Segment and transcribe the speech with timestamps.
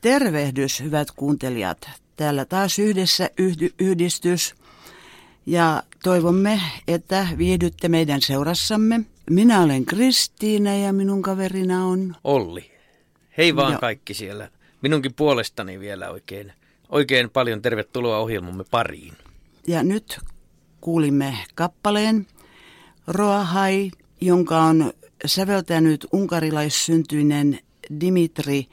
[0.00, 1.90] Tervehdys, hyvät kuuntelijat.
[2.16, 4.54] Täällä taas yhdessä yhdy- yhdistys
[5.46, 9.00] ja toivomme, että viihdytte meidän seurassamme.
[9.30, 12.70] Minä olen Kristiina ja minun kaverina on Olli.
[13.38, 13.80] Hei vaan Joo.
[13.80, 14.48] kaikki siellä.
[14.82, 16.52] Minunkin puolestani vielä oikein,
[16.88, 19.12] oikein paljon tervetuloa ohjelmamme pariin.
[19.66, 20.20] Ja nyt
[20.80, 22.26] kuulimme kappaleen
[23.06, 23.90] Roahai,
[24.20, 24.92] jonka on
[25.26, 27.58] säveltänyt unkarilaissyntyinen
[28.00, 28.66] Dimitri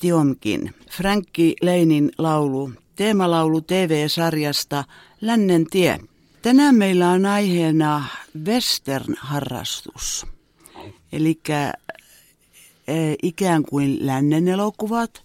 [0.00, 0.74] Tiomkin.
[0.90, 4.84] Frankki Leinin laulu, teemalaulu TV-sarjasta
[5.20, 5.98] Lännen tie.
[6.42, 8.04] Tänään meillä on aiheena
[8.44, 10.26] western-harrastus.
[11.12, 11.40] Eli
[13.22, 15.24] ikään kuin lännen elokuvat,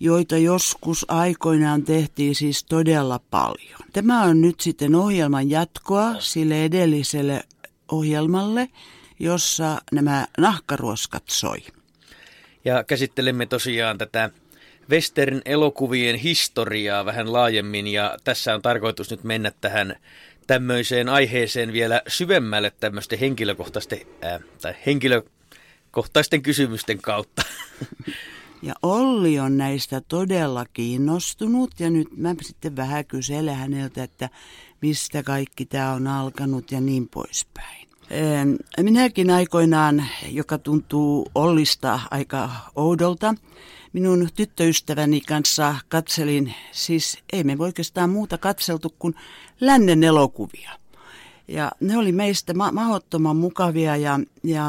[0.00, 3.80] joita joskus aikoinaan tehtiin siis todella paljon.
[3.92, 7.44] Tämä on nyt sitten ohjelman jatkoa sille edelliselle
[7.92, 8.68] ohjelmalle,
[9.18, 11.58] jossa nämä nahkaruoskat soi.
[12.64, 14.30] Ja käsittelemme tosiaan tätä
[14.90, 19.96] western-elokuvien historiaa vähän laajemmin ja tässä on tarkoitus nyt mennä tähän
[20.46, 27.42] tämmöiseen aiheeseen vielä syvemmälle tämmöisten henkilökohtaisten, äh, tai henkilökohtaisten kysymysten kautta.
[28.62, 34.28] Ja Olli on näistä todella kiinnostunut ja nyt mä sitten vähän kyselen häneltä, että
[34.82, 37.89] mistä kaikki tämä on alkanut ja niin poispäin.
[38.80, 43.34] Minäkin aikoinaan, joka tuntuu Ollista aika oudolta,
[43.92, 49.14] minun tyttöystäväni kanssa katselin, siis ei me oikeastaan muuta katseltu kuin
[49.60, 50.70] lännen elokuvia.
[51.48, 54.64] Ja ne oli meistä ma- mahdottoman mukavia ja, ja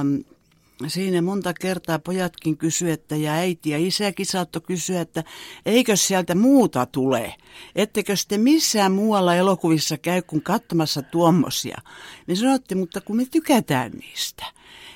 [0.90, 5.24] siinä monta kertaa pojatkin kysyi, että ja äiti ja isäkin saattoi kysyä, että
[5.66, 7.36] eikö sieltä muuta tule?
[7.76, 11.82] Ettekö te missään muualla elokuvissa käy kuin katsomassa tuommoisia?
[12.28, 14.46] Niin sanottiin, mutta kun me tykätään niistä.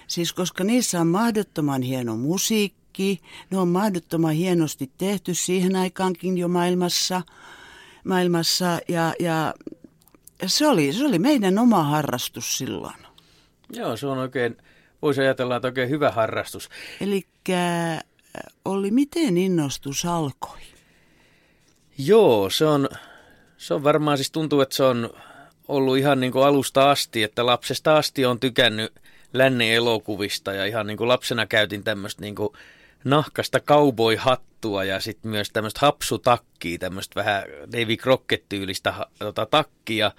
[0.07, 3.21] Siis koska niissä on mahdottoman hieno musiikki,
[3.51, 7.21] ne on mahdottoman hienosti tehty siihen aikaankin jo maailmassa,
[8.03, 9.53] maailmassa ja, ja
[10.45, 13.05] se, oli, se oli meidän oma harrastus silloin.
[13.69, 14.57] Joo, se on oikein,
[15.05, 16.69] voisi ajatella, että oikein hyvä harrastus.
[17.01, 17.27] Eli
[18.65, 20.59] oli miten innostus alkoi?
[21.97, 22.89] Joo, se on,
[23.57, 25.09] se on varmaan siis tuntuu, että se on
[25.67, 28.93] ollut ihan niin kuin alusta asti, että lapsesta asti on tykännyt
[29.33, 32.49] lännen elokuvista ja ihan niin kuin lapsena käytin tämmöistä niin kuin
[33.03, 40.11] nahkasta cowboy-hattua ja sitten myös tämmöistä hapsutakkia, tämmöistä vähän Davy Crockett-tyylistä tota, takkia.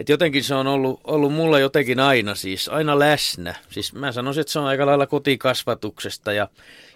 [0.00, 3.54] Et jotenkin se on ollut, ollut mulla jotenkin aina siis, aina läsnä.
[3.70, 6.48] Siis mä sanoisin, että se on aika lailla kotikasvatuksesta ja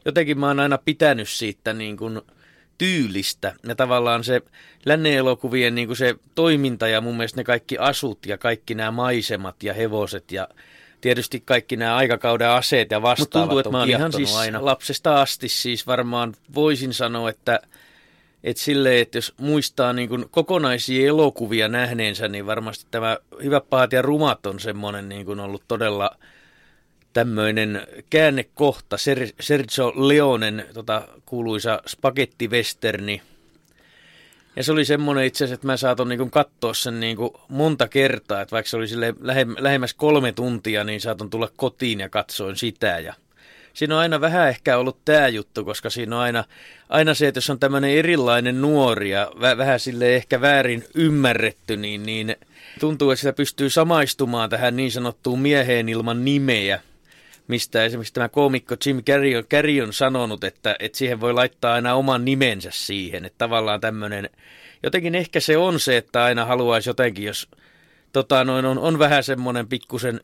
[0.04, 2.20] jotenkin mä oon aina pitänyt siitä niin kuin
[2.78, 3.54] tyylistä.
[3.68, 4.42] Ja tavallaan se
[4.84, 8.90] lännen elokuvien niin kuin se toiminta ja mun mielestä ne kaikki asut ja kaikki nämä
[8.90, 10.48] maisemat ja hevoset ja
[11.00, 14.36] tietysti kaikki nämä aikakauden aseet ja vastaavat Mut tuntuu, että on mä oon ihan siis
[14.36, 14.64] aina.
[14.64, 17.60] lapsesta asti siis varmaan voisin sanoa, että
[18.46, 23.92] että silleen, että jos muistaa niin kuin kokonaisia elokuvia nähneensä, niin varmasti tämä Hyvä pahat
[23.92, 26.10] ja rumat on semmoinen niin kuin ollut todella
[27.12, 28.96] tämmöinen käännekohta.
[28.96, 33.22] Ser- Sergio Leonen tota, kuuluisa spagettivesterni.
[34.56, 37.88] Ja se oli semmoinen itse asiassa, että mä saatoin niin katsoa sen niin kuin monta
[37.88, 42.08] kertaa, että vaikka se oli sille lähem- lähemmäs kolme tuntia, niin saaton tulla kotiin ja
[42.08, 43.14] katsoin sitä ja
[43.76, 46.44] siinä on aina vähän ehkä ollut tämä juttu, koska siinä on aina,
[46.88, 51.76] aina se, että jos on tämmöinen erilainen nuori ja vä- vähän sille ehkä väärin ymmärretty,
[51.76, 52.36] niin, niin
[52.80, 56.80] tuntuu, että sitä pystyy samaistumaan tähän niin sanottuun mieheen ilman nimeä,
[57.48, 61.74] mistä esimerkiksi tämä koomikko Jim Carrey on, Carrey on sanonut, että, että siihen voi laittaa
[61.74, 64.30] aina oman nimensä siihen, että tavallaan tämmöinen,
[64.82, 67.48] jotenkin ehkä se on se, että aina haluaisi jotenkin, jos
[68.12, 70.20] tota, noin on, on vähän semmoinen pikkusen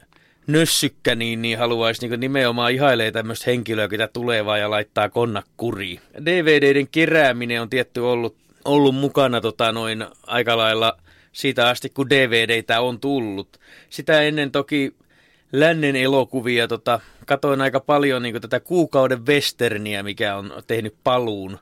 [0.46, 5.42] nössykkä, niin, niin haluaisi niin nimenomaan ihailee tämmöistä henkilöä, ketä tulee vaan ja laittaa konna
[5.56, 6.00] kuriin.
[6.24, 10.98] DVDiden kerääminen on tietty ollut, ollut mukana tota, noin aika lailla
[11.32, 13.60] siitä asti, kun DVDitä on tullut.
[13.90, 14.94] Sitä ennen toki
[15.52, 21.58] lännen elokuvia tota, katoin aika paljon niin tätä kuukauden westerniä, mikä on tehnyt paluun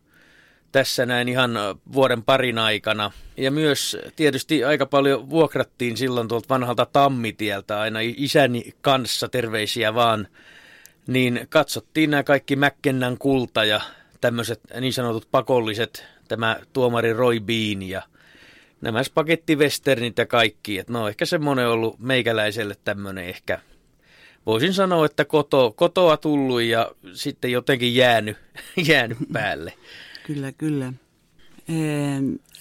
[0.72, 1.50] tässä näin ihan
[1.92, 3.10] vuoden parin aikana.
[3.36, 10.28] Ja myös tietysti aika paljon vuokrattiin silloin tuolta vanhalta Tammitieltä aina isäni kanssa, terveisiä vaan.
[11.06, 13.80] Niin katsottiin nämä kaikki Mäkkennän kulta ja
[14.20, 18.02] tämmöiset niin sanotut pakolliset, tämä tuomari Roy Bean ja
[18.80, 20.78] nämä spagettivesternit ja kaikki.
[20.78, 23.60] Et no ehkä semmoinen ollut meikäläiselle tämmöinen ehkä,
[24.46, 28.36] voisin sanoa, että koto, kotoa tullut ja sitten jotenkin jäänyt,
[28.88, 29.72] jäänyt päälle.
[30.34, 30.92] Kyllä, kyllä.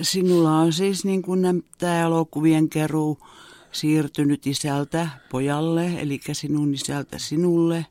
[0.01, 3.27] Sinulla on siis niin kuin tämä elokuvien keruu
[3.71, 7.86] siirtynyt isältä pojalle, eli sinun isältä sinulle.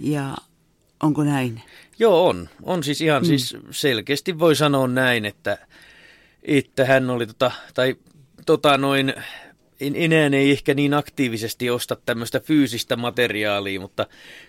[0.00, 0.36] Ja
[1.02, 1.62] Onko näin?
[1.98, 2.48] Joo, on.
[2.62, 3.26] On siis ihan mm.
[3.26, 5.58] siis selkeästi voi sanoa näin, että,
[6.42, 7.96] että hän oli tota, tai
[8.46, 9.14] tota noin,
[9.80, 14.06] enää ei ehkä niin aktiivisesti osta tämmöistä fyysistä materiaalia, mutta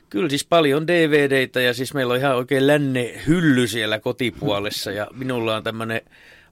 [0.09, 5.07] kyllä siis paljon DVDitä ja siis meillä on ihan oikein länne hylly siellä kotipuolessa ja
[5.13, 6.01] minulla on tämmöinen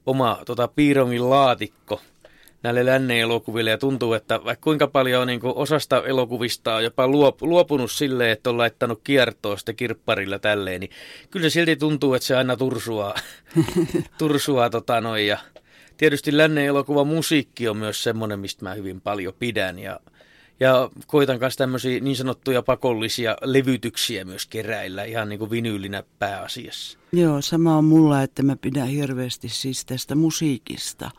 [0.05, 2.01] oma tota, piirongin laatikko
[2.63, 6.83] näille lännen elokuville ja tuntuu, että vaikka kuinka paljon on niin kuin osasta elokuvista on
[6.83, 10.91] jopa luop, luopunut silleen, että on laittanut kiertoa sitten kirpparilla tälleen, niin
[11.31, 13.13] kyllä se silti tuntuu, että se aina tursua,
[14.17, 15.37] tursua tota noin ja
[16.03, 20.00] tietysti lännen elokuva musiikki on myös semmoinen, mistä mä hyvin paljon pidän ja
[20.59, 26.97] ja koitan myös tämmöisiä niin sanottuja pakollisia levytyksiä myös keräillä, ihan niin kuin vinyylinä pääasiassa.
[27.11, 31.11] Joo, sama on mulla, että mä pidän hirveästi siis tästä musiikista.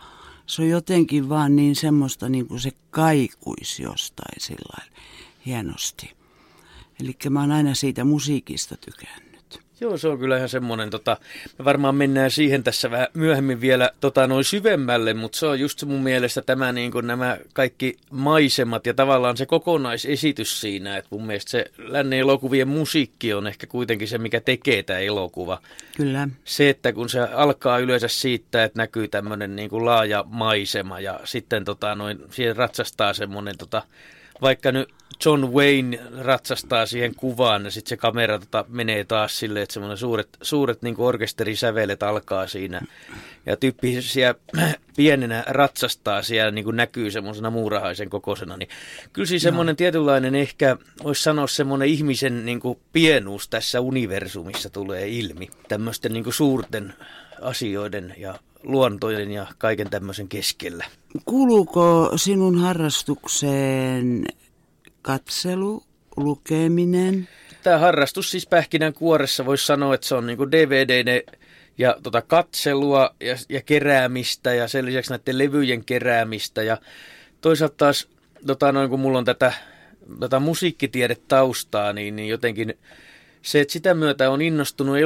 [0.47, 4.85] Se on jotenkin vaan niin semmoista, niin kuin se kaikuisi jostain sillä
[5.47, 6.13] hienosti.
[7.01, 9.34] Eli mä oon aina siitä musiikista tykännyt.
[9.85, 11.17] Joo, se on kyllä ihan semmoinen, tota,
[11.59, 15.85] me varmaan mennään siihen tässä vähän myöhemmin vielä tota, noin syvemmälle, mutta se on just
[15.85, 21.27] mun mielestä tämä niin kuin nämä kaikki maisemat ja tavallaan se kokonaisesitys siinä, että mun
[21.27, 25.61] mielestä se lännen elokuvien musiikki on ehkä kuitenkin se, mikä tekee tämä elokuva.
[25.97, 26.29] Kyllä.
[26.45, 31.21] Se, että kun se alkaa yleensä siitä, että näkyy tämmöinen niin kuin laaja maisema ja
[31.25, 33.83] sitten tota, noin, siihen ratsastaa semmoinen tota,
[34.43, 34.89] vaikka nyt
[35.25, 39.99] John Wayne ratsastaa siihen kuvaan ja sitten se kamera tota, menee taas silleen, että semmoinen
[39.99, 42.81] suuret, suuret niin orkesterisävelet alkaa siinä.
[43.47, 44.35] Ja tyyppi siellä
[44.97, 48.57] pienenä ratsastaa siellä niin kuin näkyy semmoisena muurahaisen kokoisena.
[48.57, 48.69] Niin
[49.13, 55.09] kyllä siis semmoinen tietynlainen ehkä, voisi sanoa semmoinen ihmisen niin kuin pienuus tässä universumissa tulee
[55.09, 55.49] ilmi.
[55.69, 56.95] Tämmöisten niin kuin suurten
[57.43, 60.85] asioiden ja luontojen ja kaiken tämmöisen keskellä.
[61.25, 64.25] Kuuluuko sinun harrastukseen
[65.03, 65.83] katselu,
[66.17, 67.29] lukeminen?
[67.63, 71.25] Tämä harrastus siis pähkinän kuoressa voisi sanoa, että se on niin DVD
[71.79, 76.79] ja tota katselua ja, ja keräämistä ja sen lisäksi näiden levyjen keräämistä ja
[77.41, 78.09] toisaalta taas
[78.47, 79.53] tota, noin kun mulla on tätä,
[80.21, 82.75] tätä musiikkitiedetaustaa, niin, niin jotenkin
[83.45, 84.97] se, että sitä myötä on innostunut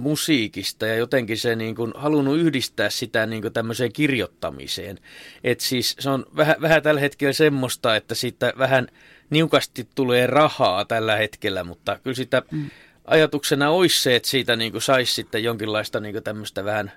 [0.00, 4.98] musiikista ja jotenkin se niin kuin halunnut yhdistää sitä niin kuin tämmöiseen kirjoittamiseen.
[5.44, 8.88] Että siis se on vähän, vähän tällä hetkellä semmoista, että siitä vähän
[9.30, 12.70] niukasti tulee rahaa tällä hetkellä, mutta kyllä sitä mm.
[13.04, 16.92] ajatuksena olisi se, että siitä niin kuin saisi sitten jonkinlaista niin kuin tämmöistä vähän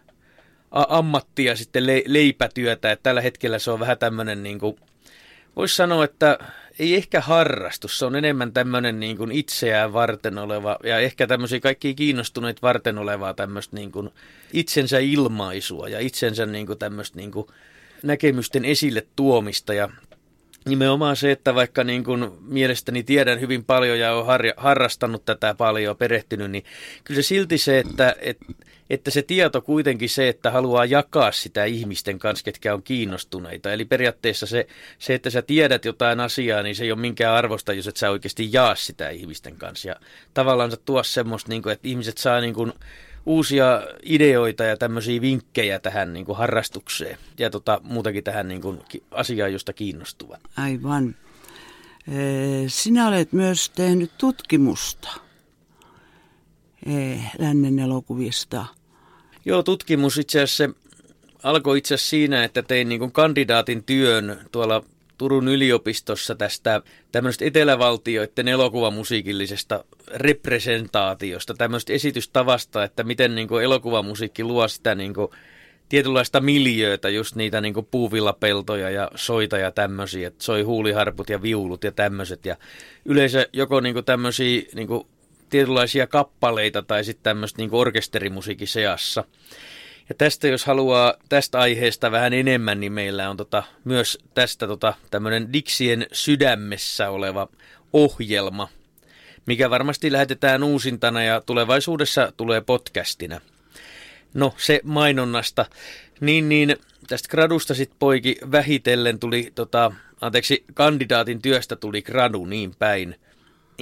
[0.72, 4.76] ammattia sitten le- leipätyötä, että tällä hetkellä se on vähän tämmöinen niin kuin,
[5.56, 6.38] voisi sanoa, että
[6.80, 11.60] ei ehkä harrastus, se on enemmän tämmöinen niin kuin itseään varten oleva ja ehkä tämmöisiä
[11.60, 14.10] kaikki kiinnostuneet varten olevaa tämmöistä niin kuin
[14.54, 17.48] itsensä ilmaisua ja itsensä niin kuin tämmöistä niin kuin
[18.04, 19.74] näkemysten esille tuomista.
[19.74, 19.90] Ja
[20.66, 25.98] nimenomaan se, että vaikka niin kuin mielestäni tiedän hyvin paljon ja olen harrastanut tätä paljon,
[25.98, 26.64] perehtynyt, niin
[27.04, 28.46] kyllä se silti se, että, että,
[28.94, 33.74] että se tieto kuitenkin se, että haluaa jakaa sitä ihmisten kanssa, ketkä on kiinnostuneita.
[33.74, 34.68] Eli periaatteessa se,
[35.00, 38.10] se, että sä tiedät jotain asiaa, niin se ei ole minkään arvosta, jos et sä
[38.10, 39.88] oikeasti jaa sitä ihmisten kanssa.
[39.88, 39.96] Ja
[40.34, 42.74] tavallaan sä tuo semmoista, niin kuin, että ihmiset saa niin kuin,
[43.26, 48.80] uusia ideoita ja tämmöisiä vinkkejä tähän niin kuin harrastukseen ja tota, muutenkin tähän niin kuin
[49.12, 50.40] asiaan, josta kiinnostuvat.
[50.58, 51.16] Aivan.
[52.68, 55.10] Sinä olet myös tehnyt tutkimusta
[57.40, 58.66] lännen elokuvista.
[59.46, 60.70] Joo, tutkimus itse asiassa
[61.44, 64.84] alkoi itse asiassa siinä, että tein niin kandidaatin työn tuolla
[65.18, 66.82] Turun yliopistossa tästä
[67.12, 69.86] tämmöistä etelävaltioiden elokuvamusiikillisesta
[70.16, 75.28] representaatiosta, tämmöistä esitystavasta, että miten niin kuin elokuvamusiikki luo sitä niin kuin
[75.90, 81.42] tietynlaista miljöötä, just niitä niin kuin puuvillapeltoja ja soita ja tämmöisiä, että soi huuliharput ja
[81.42, 82.46] viulut ja tämmöiset.
[82.46, 82.58] Ja
[83.06, 85.08] yleensä joko niin kuin tämmöisiä niin kuin
[85.54, 89.24] tietynlaisia kappaleita tai sitten tämmöistä niin orkesterimusiikin seassa.
[90.10, 94.94] Ja tästä, jos haluaa tästä aiheesta vähän enemmän, niin meillä on tota, myös tästä tota,
[95.12, 97.48] tämmöinen Dixien sydämessä oleva
[97.94, 98.70] ohjelma,
[99.46, 103.42] mikä varmasti lähetetään uusintana ja tulevaisuudessa tulee podcastina.
[104.34, 105.66] No, se mainonnasta.
[106.20, 106.76] Niin, niin
[107.08, 109.92] tästä gradusta sitten poiki vähitellen tuli, tota,
[110.22, 113.16] anteeksi, kandidaatin työstä tuli gradu niin päin.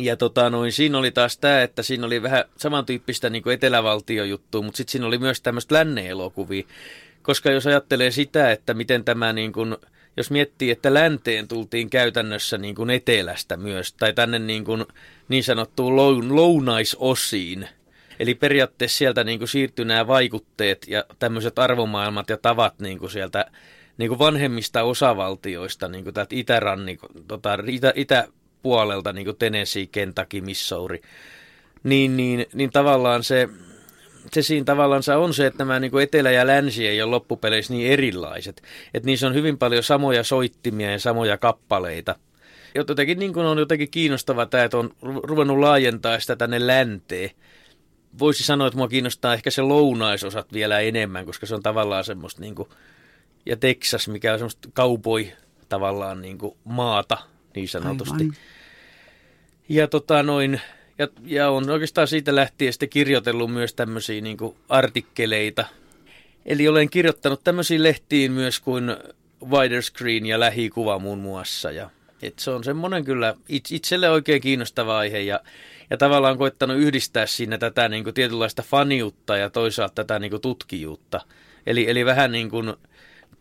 [0.01, 4.61] Ja tota, noin, siinä oli taas tämä, että siinä oli vähän samantyyppistä niin kuin etelävaltiojuttua,
[4.61, 6.63] mutta sitten siinä oli myös tämmöistä länne-elokuvia.
[7.21, 9.77] Koska jos ajattelee sitä, että miten tämä, niin kuin,
[10.17, 14.85] jos miettii, että länteen tultiin käytännössä niin kuin etelästä myös, tai tänne niin, kuin,
[15.29, 15.95] niin sanottuun
[16.35, 17.67] lounaisosiin,
[18.21, 23.11] Eli periaatteessa sieltä niin kuin siirtyi nämä vaikutteet ja tämmöiset arvomaailmat ja tavat niin kuin
[23.11, 23.45] sieltä
[23.97, 28.27] niin kuin vanhemmista osavaltioista, niin kuin täältä itärannikon, tota, itä, itä,
[28.63, 31.01] puolelta, niin kuin Tennessee, Kentucky, Missouri.
[31.83, 33.49] niin, niin, niin tavallaan se,
[34.31, 37.73] se siinä tavallaan on se, että nämä niin kuin etelä ja länsi ei ole loppupeleissä
[37.73, 38.61] niin erilaiset.
[38.93, 42.15] Että niissä on hyvin paljon samoja soittimia ja samoja kappaleita.
[42.75, 47.29] Jotenkin niin kuin on jotenkin kiinnostavaa tämä, että on ruvennut laajentaa sitä tänne länteen.
[48.19, 52.41] Voisi sanoa, että mua kiinnostaa ehkä se lounaisosat vielä enemmän, koska se on tavallaan semmoista
[52.41, 52.69] niin kuin,
[53.45, 55.27] ja Texas, mikä on semmoista cowboy
[55.69, 57.17] tavallaan niin kuin maata
[57.55, 58.23] niin sanotusti.
[58.23, 58.35] Aivan.
[59.69, 60.61] Ja tota noin,
[60.97, 64.37] ja, ja on oikeastaan siitä lähtien sitten kirjoitellut myös tämmöisiä niin
[64.69, 65.65] artikkeleita.
[66.45, 68.95] Eli olen kirjoittanut tämmöisiin lehtiin myös kuin
[69.49, 71.71] Widescreen ja lähikuva muun muassa.
[71.71, 71.89] Ja,
[72.21, 75.39] et se on semmoinen kyllä itselle oikein kiinnostava aihe ja,
[75.89, 80.41] ja tavallaan koittanut yhdistää siinä tätä niin kuin tietynlaista faniutta ja toisaalta tätä niin kuin
[80.41, 81.21] tutkijuutta.
[81.65, 82.73] Eli, eli vähän niin kuin,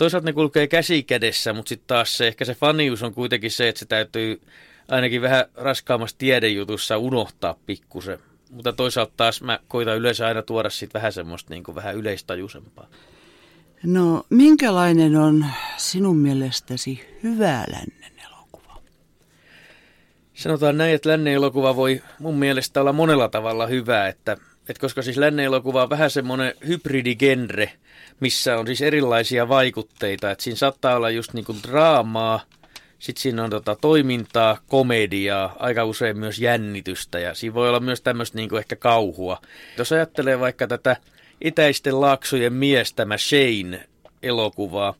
[0.00, 3.68] toisaalta ne kulkee käsi kädessä, mutta sitten taas se, ehkä se fanius on kuitenkin se,
[3.68, 4.40] että se täytyy
[4.88, 8.18] ainakin vähän raskaammassa tiedejutussa unohtaa pikkusen.
[8.50, 12.86] Mutta toisaalta taas mä koitan yleensä aina tuoda siitä vähän semmoista niin kuin vähän yleistajuisempaa.
[13.84, 18.82] No, minkälainen on sinun mielestäsi hyvä lännen elokuva?
[20.34, 24.36] Sanotaan näin, että lännen elokuva voi mun mielestä olla monella tavalla hyvä, että,
[24.68, 27.72] että koska siis lännen elokuva on vähän semmoinen hybridigenre,
[28.20, 32.40] missä on siis erilaisia vaikutteita, että siinä saattaa olla just niin kuin draamaa,
[32.98, 38.00] sitten siinä on tota, toimintaa, komediaa, aika usein myös jännitystä ja siinä voi olla myös
[38.00, 39.40] tämmöistä niin ehkä kauhua.
[39.78, 40.96] Jos ajattelee vaikka tätä
[41.44, 44.94] Itäisten laaksojen mies, tämä Shane-elokuvaa,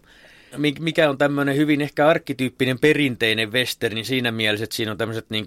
[0.79, 5.31] mikä on tämmöinen hyvin ehkä arkkityyppinen perinteinen western, niin siinä mielessä, että siinä on tämmöiset
[5.31, 5.45] niin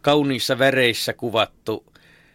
[0.00, 1.84] kauniissa väreissä kuvattu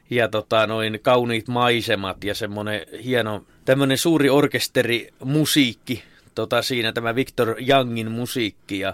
[0.09, 6.03] ja tota, noin kauniit maisemat ja semmoinen hieno tämmöinen suuri orkesteri musiikki,
[6.35, 8.93] tota, siinä tämä Victor Youngin musiikki ja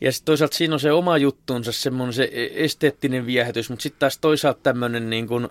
[0.00, 4.00] ja sitten toisaalta siinä on se oma juttuunsa, semmoinen se e- esteettinen viehätys, mutta sitten
[4.00, 5.48] taas toisaalta tämmöinen niin kuin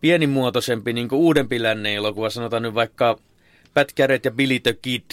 [0.00, 3.18] pienimuotoisempi, niin kuin uudempi lännen elokuva, sanotaan nyt vaikka
[3.74, 5.04] Pat Garrett ja Billy the Kid,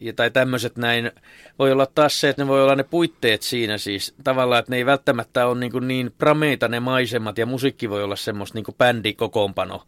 [0.00, 1.12] ja, tai tämmöiset näin,
[1.58, 4.76] voi olla taas se, että ne voi olla ne puitteet siinä siis, tavallaan, että ne
[4.76, 9.86] ei välttämättä ole niin, niin prameita ne maisemat, ja musiikki voi olla semmoista niin bändikokoonpano,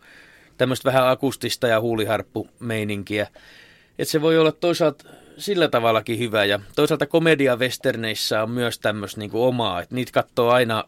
[0.59, 3.27] tämmöistä vähän akustista ja huuliharppumeininkiä.
[3.99, 5.05] Että se voi olla toisaalta
[5.39, 6.45] sillä tavallakin hyvä.
[6.45, 10.85] Ja toisaalta komedia westerneissä on myös tämmöistä niin omaa, että niitä katsoo aina,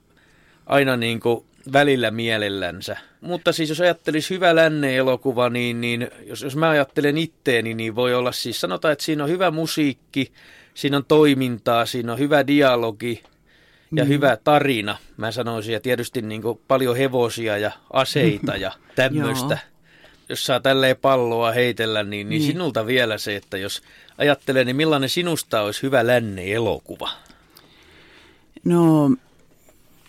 [0.67, 2.97] aina niin kuin välillä mielellänsä.
[3.21, 7.95] Mutta siis jos ajattelisi hyvä lännen elokuva, niin, niin jos, jos mä ajattelen itteeni, niin
[7.95, 10.33] voi olla siis, sanotaan, että siinä on hyvä musiikki,
[10.75, 13.23] siinä on toimintaa, siinä on hyvä dialogi
[13.97, 14.09] ja mm.
[14.09, 19.59] hyvä tarina, mä sanoisin, ja tietysti niin paljon hevosia ja aseita ja tämmöistä.
[20.29, 23.83] jos saa tälleen palloa heitellä, niin, niin, niin sinulta vielä se, että jos
[24.19, 27.11] ajattelee, niin millainen sinusta olisi hyvä länne elokuva?
[28.65, 29.11] No,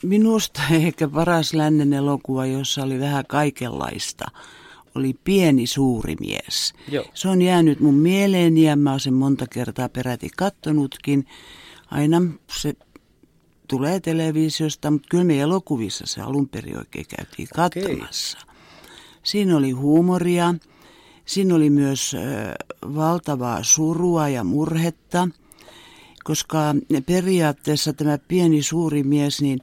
[0.06, 4.26] minusta ehkä paras lännen elokuva, jossa oli vähän kaikenlaista,
[4.96, 6.74] oli Pieni suuri mies.
[6.92, 7.06] Joo.
[7.14, 11.28] Se on jäänyt mun mieleeni ja mä oon sen monta kertaa peräti kattonutkin.
[11.92, 12.22] Aina
[12.62, 12.74] se
[13.68, 18.38] tulee televisiosta, mutta kyllä me elokuvissa se alun perin oikein käytiin katsomassa.
[18.44, 18.56] Okay.
[19.24, 20.56] Siinä oli huumoria,
[21.26, 22.16] Siinä oli myös
[22.96, 25.30] valtavaa surua ja murhetta,
[26.24, 29.60] koska periaatteessa tämä pieni suuri mies, niin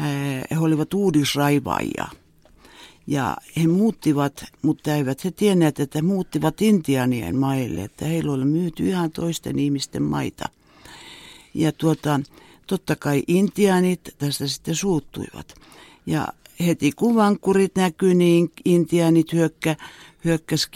[0.00, 2.06] he olivat uudisraivaajia.
[3.06, 8.44] Ja he muuttivat, mutta eivät he tienneet, että he muuttivat Intianien maille, että heillä oli
[8.44, 10.48] myyty ihan toisten ihmisten maita.
[11.54, 12.20] Ja tuota,
[12.66, 15.54] totta kai intianit tästä sitten suuttuivat.
[16.06, 16.28] Ja
[16.66, 19.76] heti kun vankkurit näkyi, niin intianit hyökkä,
[20.24, 20.68] hyökkäs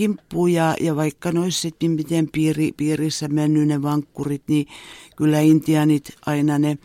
[0.52, 4.66] ja, ja vaikka ne olisi sitten miten piiri, piirissä mennyt ne vankkurit, niin
[5.16, 6.78] kyllä intianit aina ne.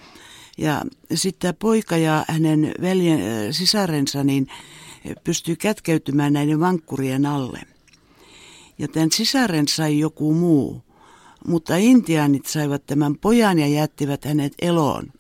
[0.58, 0.82] Ja
[1.14, 4.48] sitten poika ja hänen veljen, äh, sisarensa niin
[5.24, 7.62] pystyy kätkeytymään näiden vankkurien alle.
[8.80, 10.82] Ja tämän sisaren sai joku muu,
[11.48, 15.12] mutta intianit saivat tämän pojan ja jättivät hänet eloon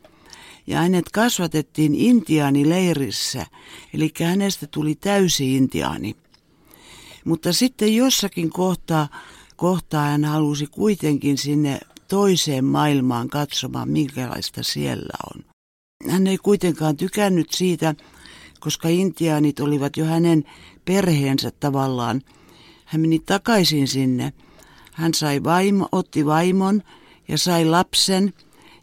[0.67, 3.45] ja hänet kasvatettiin intiaanileirissä,
[3.93, 6.15] eli hänestä tuli täysi intiaani.
[7.25, 9.07] Mutta sitten jossakin kohtaa,
[9.55, 15.45] kohtaa hän halusi kuitenkin sinne toiseen maailmaan katsomaan, minkälaista siellä on.
[16.11, 17.95] Hän ei kuitenkaan tykännyt siitä,
[18.59, 20.43] koska intiaanit olivat jo hänen
[20.85, 22.21] perheensä tavallaan.
[22.85, 24.33] Hän meni takaisin sinne.
[24.93, 26.83] Hän sai vaimo, otti vaimon
[27.27, 28.33] ja sai lapsen–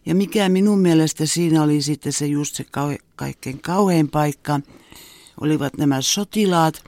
[0.07, 4.61] ja mikä minun mielestä siinä oli sitten se just se kau- kaikkein kauhein paikka,
[5.40, 6.85] olivat nämä sotilaat,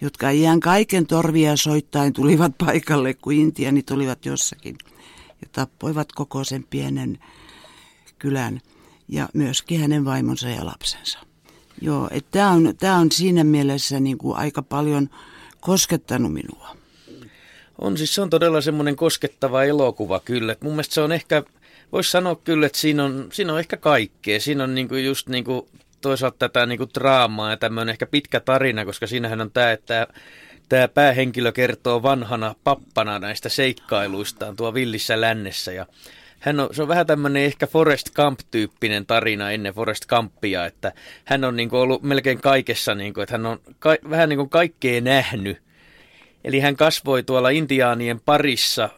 [0.00, 4.76] jotka iän kaiken torvia soittain tulivat paikalle, kun intianit olivat jossakin
[5.52, 7.18] tappoivat koko sen pienen
[8.18, 8.60] kylän
[9.08, 11.18] ja myöskin hänen vaimonsa ja lapsensa.
[11.80, 15.10] Joo, että tämä on, tää on siinä mielessä niin kuin aika paljon
[15.60, 16.76] koskettanut minua.
[17.78, 20.56] On siis, se on todella semmoinen koskettava elokuva kyllä.
[20.60, 21.42] Mun mielestä se on ehkä,
[21.92, 24.40] voisi sanoa kyllä, että siinä on, siinä on ehkä kaikkea.
[24.40, 25.68] Siinä on niinku just niinku
[26.00, 30.06] toisaalta tätä niinku draamaa ja tämmöinen ehkä pitkä tarina, koska siinähän on tämä, että
[30.68, 35.86] tämä päähenkilö kertoo vanhana pappana näistä seikkailuistaan tuo villissä lännessä ja
[36.44, 40.92] hän on, se on vähän tämmöinen ehkä Forest Camp-tyyppinen tarina ennen Forest Campia, että
[41.24, 44.36] hän on niin kuin ollut melkein kaikessa, niin kuin, että hän on ka- vähän niin
[44.36, 45.62] kuin kaikkea nähnyt.
[46.44, 48.88] Eli hän kasvoi tuolla intiaanien parissa,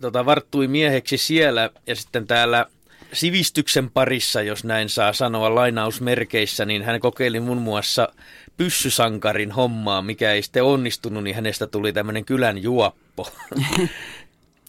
[0.00, 2.66] tota, varttui mieheksi siellä ja sitten täällä
[3.12, 8.08] sivistyksen parissa, jos näin saa sanoa lainausmerkeissä, niin hän kokeili muun muassa
[8.56, 13.28] pyssysankarin hommaa, mikä ei sitten onnistunut, niin hänestä tuli tämmöinen kylän juoppo.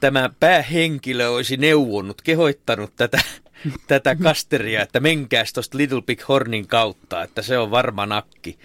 [0.00, 3.18] tämä päähenkilö olisi neuvonut, kehoittanut tätä,
[3.88, 8.58] tätä kasteria, että menkääs tuosta Little Big Hornin kautta, että se on varma nakki.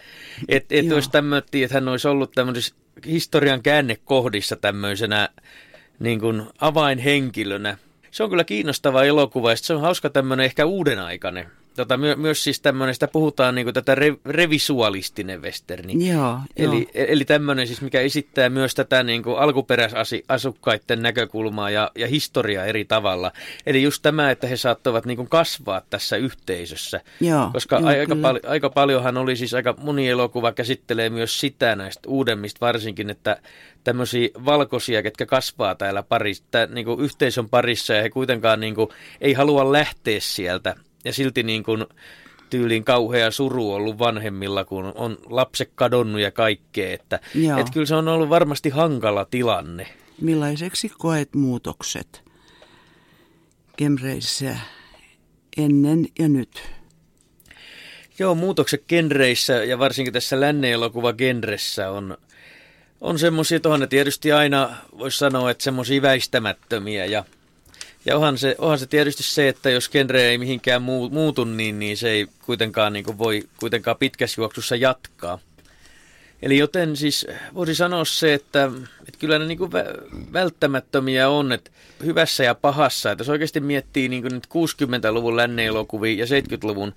[0.47, 5.29] Että et olisi tämmöinen, että hän olisi ollut tämmöisessä historian käännekohdissa tämmöisenä
[5.99, 7.77] niin kuin avainhenkilönä.
[8.11, 11.45] Se on kyllä kiinnostava elokuva ja se on hauska tämmöinen ehkä uuden aikainen
[11.79, 16.09] tota, my, myös siis tämmöinen, sitä puhutaan niin kuin tätä re, revisualistinen westerni.
[16.09, 17.05] Joo, eli, joo.
[17.07, 22.85] eli tämmöinen siis, mikä esittää myös tätä niin kuin alkuperäisasukkaiden näkökulmaa ja, ja historiaa eri
[22.85, 23.31] tavalla.
[23.65, 27.01] Eli just tämä, että he saattavat niin kuin kasvaa tässä yhteisössä.
[27.19, 31.75] Joo, Koska joo, aika, pal- aika paljonhan oli siis, aika moni elokuva käsittelee myös sitä
[31.75, 33.37] näistä uudemmista varsinkin, että
[33.83, 38.89] tämmöisiä valkoisia, ketkä kasvaa täällä parissa, niin kuin yhteisön parissa ja he kuitenkaan niin kuin,
[39.21, 41.85] ei halua lähteä sieltä ja silti niin kuin
[42.49, 46.93] tyyliin kauhea suru ollut vanhemmilla, kun on lapset kadonnut ja kaikkea.
[46.93, 47.19] Että,
[47.59, 49.87] että kyllä se on ollut varmasti hankala tilanne.
[50.21, 52.23] Millaiseksi koet muutokset
[53.77, 54.55] Kemreissä
[55.57, 56.61] ennen ja nyt?
[58.19, 62.17] Joo, muutokset genreissä ja varsinkin tässä lännen elokuva genressä on,
[63.01, 67.25] on semmoisia, tuonne tietysti aina voisi sanoa, että semmoisia väistämättömiä ja–
[68.05, 71.79] ja onhan se, onhan se tietysti se, että jos genre ei mihinkään muu, muutu, niin,
[71.79, 75.39] niin se ei kuitenkaan niin voi kuitenkaan pitkässä juoksussa jatkaa.
[76.41, 79.71] Eli joten siis voisi sanoa se, että, että kyllä ne niin kuin
[80.33, 81.71] välttämättömiä on, että
[82.05, 83.11] hyvässä ja pahassa.
[83.11, 86.93] Että jos oikeasti miettii niin kuin nyt 60-luvun länneelokuvia ja 70-luvun,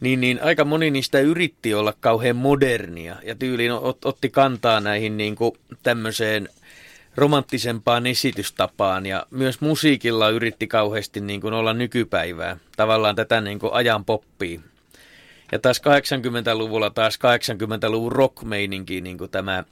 [0.00, 5.16] niin, niin aika moni niistä yritti olla kauhean modernia ja tyyliin ot, otti kantaa näihin
[5.16, 6.48] niin kuin tämmöiseen–
[7.16, 13.72] romanttisempaan esitystapaan ja myös musiikilla yritti kauheasti niin kuin olla nykypäivää, tavallaan tätä niin kuin
[13.72, 14.60] ajan poppia.
[15.52, 19.64] Ja taas 80-luvulla taas 80-luvun rock niin kuin tämä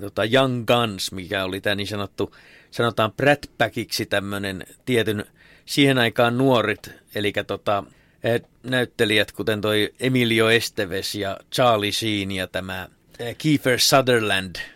[0.00, 2.36] tota Young Guns, mikä oli tämä niin sanottu,
[2.70, 5.24] sanotaan Brat Packiksi tämmöinen tietyn
[5.64, 7.84] siihen aikaan nuorit, eli tota,
[8.24, 12.88] eh, näyttelijät, kuten toi Emilio Esteves ja Charlie Sheen ja tämä
[13.18, 14.56] eh, Kiefer Sutherland–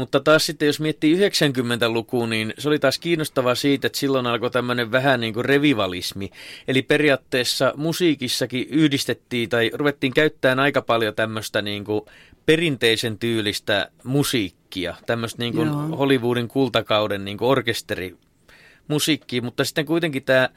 [0.00, 4.50] mutta taas sitten, jos miettii 90-lukuun, niin se oli taas kiinnostavaa siitä, että silloin alkoi
[4.50, 6.30] tämmöinen vähän niin kuin revivalismi.
[6.68, 12.00] Eli periaatteessa musiikissakin yhdistettiin tai ruvettiin käyttämään aika paljon tämmöistä niin kuin
[12.46, 20.48] perinteisen tyylistä musiikkia, tämmöistä niin kuin Hollywoodin kultakauden niin kuin orkesterimusiikkia, mutta sitten kuitenkin tämä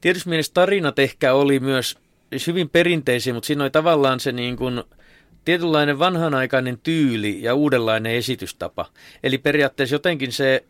[0.00, 1.98] tietysti mielessä tarinat ehkä oli myös
[2.46, 4.82] hyvin perinteisiä, mutta siinä oli tavallaan se niin kuin–
[5.44, 8.86] tietynlainen vanhanaikainen tyyli ja uudenlainen esitystapa.
[9.22, 10.64] Eli periaatteessa jotenkin se,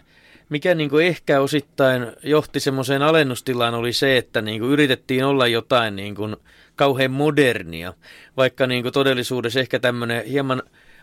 [0.48, 5.46] mikä niin kuin ehkä osittain johti semmoiseen alennustilaan, oli se, että niin kuin yritettiin olla
[5.46, 6.36] jotain niin kuin
[6.76, 7.94] kauhean modernia,
[8.36, 10.62] vaikka niin kuin todellisuudessa ehkä tämmöinen hieman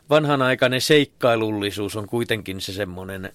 [0.09, 3.31] vanhanaikainen seikkailullisuus on kuitenkin se semmoinen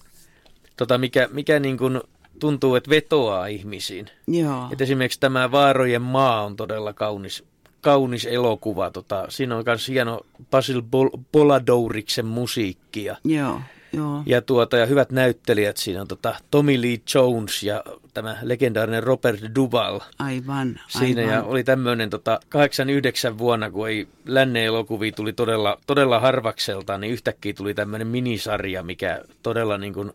[0.77, 2.01] tota, mikä, mikä niin kuin
[2.39, 4.07] tuntuu, että vetoaa ihmisiin.
[4.27, 4.67] Joo.
[4.71, 7.43] Et esimerkiksi tämä Vaarojen maa on todella kaunis,
[7.81, 8.91] kaunis elokuva.
[8.91, 13.15] Tota, siinä on myös hieno Basil Bol- Boladouriksen musiikkia.
[13.23, 13.61] Joo.
[13.93, 14.23] Joo.
[14.25, 19.39] Ja, tuota, ja hyvät näyttelijät siinä on tota, Tommy Lee Jones ja tämä legendaarinen Robert
[19.55, 19.99] Duvall.
[20.19, 21.33] Aivan, Siinä aivan.
[21.33, 27.13] ja oli tämmöinen tota, 89 vuonna, kun ei lännen elokuvia tuli todella, todella harvakselta, niin
[27.13, 30.11] yhtäkkiä tuli tämmöinen minisarja, mikä todella niin kuin,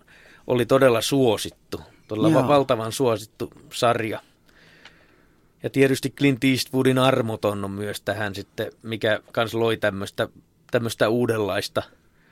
[0.46, 1.80] oli todella suosittu.
[2.08, 2.42] Todella Joo.
[2.42, 4.20] va- valtavan suosittu sarja.
[5.62, 10.28] Ja tietysti Clint Eastwoodin armoton on myös tähän sitten, mikä kans loi tämmöistä,
[10.70, 11.82] tämmöistä uudenlaista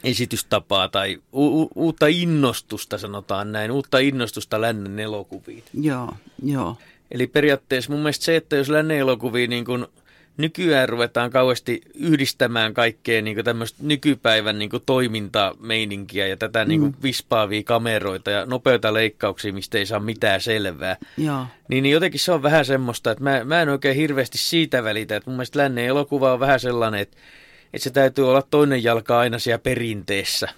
[0.04, 5.64] esitystapaa tai u- u- uutta innostusta, sanotaan näin, uutta innostusta lännen elokuviin.
[5.80, 6.12] Joo,
[6.44, 6.76] joo.
[7.10, 9.88] Eli periaatteessa mun mielestä se, että jos lännen elokuvia niin kun
[10.36, 16.94] nykyään ruvetaan kauheasti yhdistämään kaikkea niin tämmöistä nykypäivän niin toimintameininkiä ja tätä niin Mm.
[17.02, 22.32] vispaavia kameroita ja nopeita leikkauksia, mistä ei saa mitään selvää, Joo, niin, niin jotenkin se
[22.32, 25.84] on vähän semmoista, että mä, mä en oikein hirveästi siitä välitä, että mun mielestä lännen
[25.84, 27.16] elokuva on vähän sellainen, että,
[27.74, 30.48] että se täytyy olla toinen jalka aina siellä perinteessä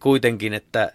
[0.00, 0.92] kuitenkin, että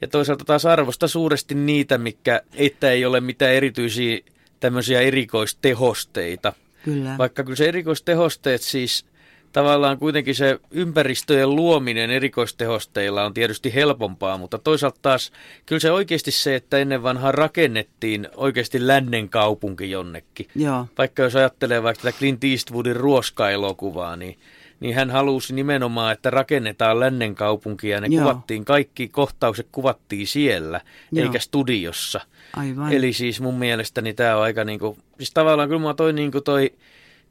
[0.00, 4.18] ja toisaalta taas arvosta suuresti niitä, mikä, että ei ole mitään erityisiä
[4.60, 6.52] tämmöisiä erikoistehosteita.
[6.88, 7.18] Kyllä.
[7.18, 9.04] Vaikka kyllä se erikoistehosteet siis
[9.52, 15.32] tavallaan kuitenkin se ympäristöjen luominen erikoistehosteilla on tietysti helpompaa, mutta toisaalta taas
[15.66, 20.46] kyllä se oikeasti se, että ennen vanhaa rakennettiin oikeasti lännen kaupunki jonnekin.
[20.54, 24.38] Joo, Vaikka jos ajattelee vaikka tätä Clint Eastwoodin ruoskaelokuvaa, niin,
[24.80, 28.22] niin hän halusi nimenomaan, että rakennetaan lännen kaupunkia ja ne Joo.
[28.22, 30.80] kuvattiin, kaikki kohtaukset kuvattiin siellä,
[31.12, 31.26] Joo.
[31.26, 32.20] eikä studiossa.
[32.56, 32.92] aivan.
[32.92, 36.72] Eli siis mun mielestäni tämä on aika niinku, siis tavallaan kyllä mä toi niinku toi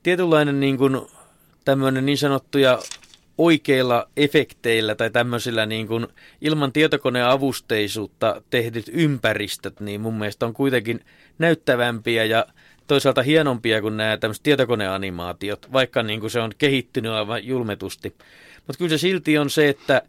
[0.04, 1.10] tietynlainen niinku
[1.66, 2.80] tämmöinen niin sanottuja
[3.38, 6.08] oikeilla efekteillä tai tämmöisillä niin kuin
[6.42, 11.06] ilman tietokoneavusteisuutta tehdyt ympäristöt, niin mun mielestä on kuitenkin
[11.40, 12.46] näyttävämpiä ja
[12.88, 18.16] toisaalta hienompia kuin nämä tämmöiset tietokoneanimaatiot, vaikka niin kuin se on kehittynyt aivan julmetusti.
[18.68, 20.02] Mutta kyllä se silti on se, että,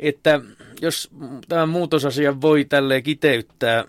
[0.00, 0.40] että
[0.80, 1.10] jos
[1.48, 3.84] tämän muutosasian voi tälleen kiteyttää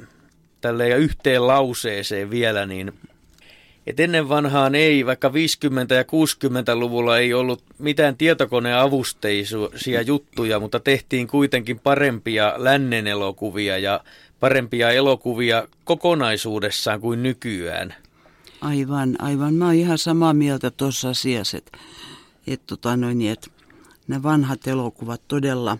[0.61, 2.93] tälleen ja yhteen lauseeseen vielä, niin
[3.87, 5.31] et ennen vanhaan ei, vaikka 50-
[5.93, 14.03] ja 60-luvulla ei ollut mitään tietokoneavusteisia juttuja, mutta tehtiin kuitenkin parempia lännen elokuvia ja
[14.39, 17.95] parempia elokuvia kokonaisuudessaan kuin nykyään.
[18.61, 19.53] Aivan, aivan.
[19.53, 21.77] Mä oon ihan samaa mieltä tuossa asiassa, että
[22.47, 23.51] et, tota noin, et,
[24.07, 25.77] nämä vanhat elokuvat todella,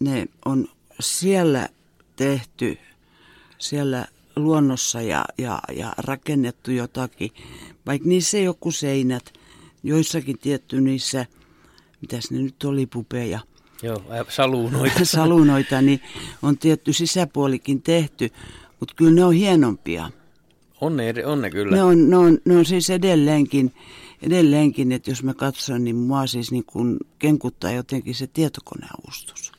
[0.00, 0.68] ne on
[1.00, 1.68] siellä
[2.16, 2.78] tehty,
[3.58, 7.30] siellä luonnossa ja, ja, ja rakennettu jotakin.
[7.86, 9.32] Vaikka niissä kuin seinät,
[9.82, 11.26] joissakin tietty niissä,
[12.00, 13.40] mitäs ne nyt oli, pupeja,
[13.82, 15.04] Joo, saluunoita.
[15.16, 16.00] salunoita, niin
[16.42, 18.30] on tietty sisäpuolikin tehty,
[18.80, 20.10] mutta kyllä ne on hienompia.
[20.80, 21.76] On ne, on ne kyllä.
[21.76, 23.74] Ne on, ne, on, ne on siis edelleenkin,
[24.22, 29.52] edelleenkin, että jos mä katson, niin mua siis niin kuin kenkuttaa jotenkin se tietokoneavustus.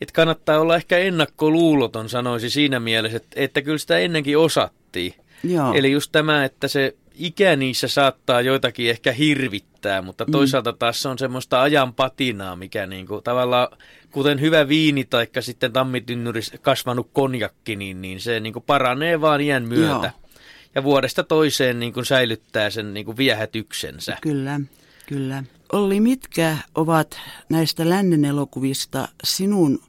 [0.00, 5.14] Et kannattaa olla ehkä ennakkoluuloton, sanoisi siinä mielessä, että, että kyllä sitä ennenkin osattiin.
[5.44, 11.02] Joo, Eli just tämä, että se ikä niissä saattaa joitakin ehkä hirvittää, mutta toisaalta taas
[11.02, 13.68] se on semmoista ajan patinaa, mikä niinku, tavallaan,
[14.10, 19.68] kuten hyvä viini tai sitten tammitynnyris kasvanut konjakki, niin, niin se niinku paranee vaan iän
[19.68, 20.06] myötä.
[20.06, 20.30] Joo.
[20.74, 24.16] Ja vuodesta toiseen niinku säilyttää sen niinku viehätyksensä.
[24.20, 24.60] kyllä,
[25.06, 25.44] kyllä.
[25.72, 29.82] Olli, mitkä ovat näistä lännen elokuvista sinun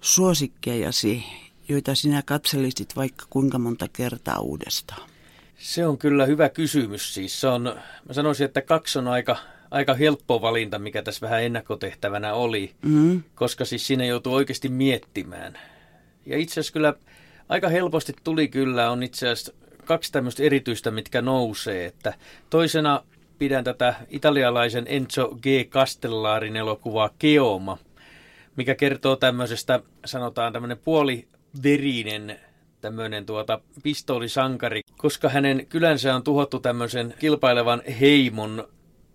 [0.00, 1.24] suosikkejasi,
[1.68, 5.09] joita sinä katselisit vaikka kuinka monta kertaa uudestaan?
[5.60, 7.14] Se on kyllä hyvä kysymys.
[7.14, 7.62] Siis se on,
[8.08, 9.36] mä sanoisin, että kaksi on aika,
[9.70, 15.58] aika helppo valinta, mikä tässä vähän ennakkotehtävänä oli, Mm, koska siis siinä joutuu oikeasti miettimään.
[16.26, 16.94] Ja itse asiassa kyllä
[17.48, 19.52] aika helposti tuli kyllä, on itse asiassa
[19.84, 21.86] kaksi tämmöistä erityistä, mitkä nousee.
[21.86, 22.14] Että
[22.50, 23.04] toisena
[23.38, 25.46] pidän tätä italialaisen Enzo G.
[25.70, 27.78] Castellarin elokuvaa Keoma,
[28.56, 32.40] mikä kertoo tämmöisestä, sanotaan tämmöinen puoliverinen
[32.80, 38.68] tämmöinen tuota pistoolisankari, koska hänen kylänsä on tuhottu tämmöisen kilpailevan heimon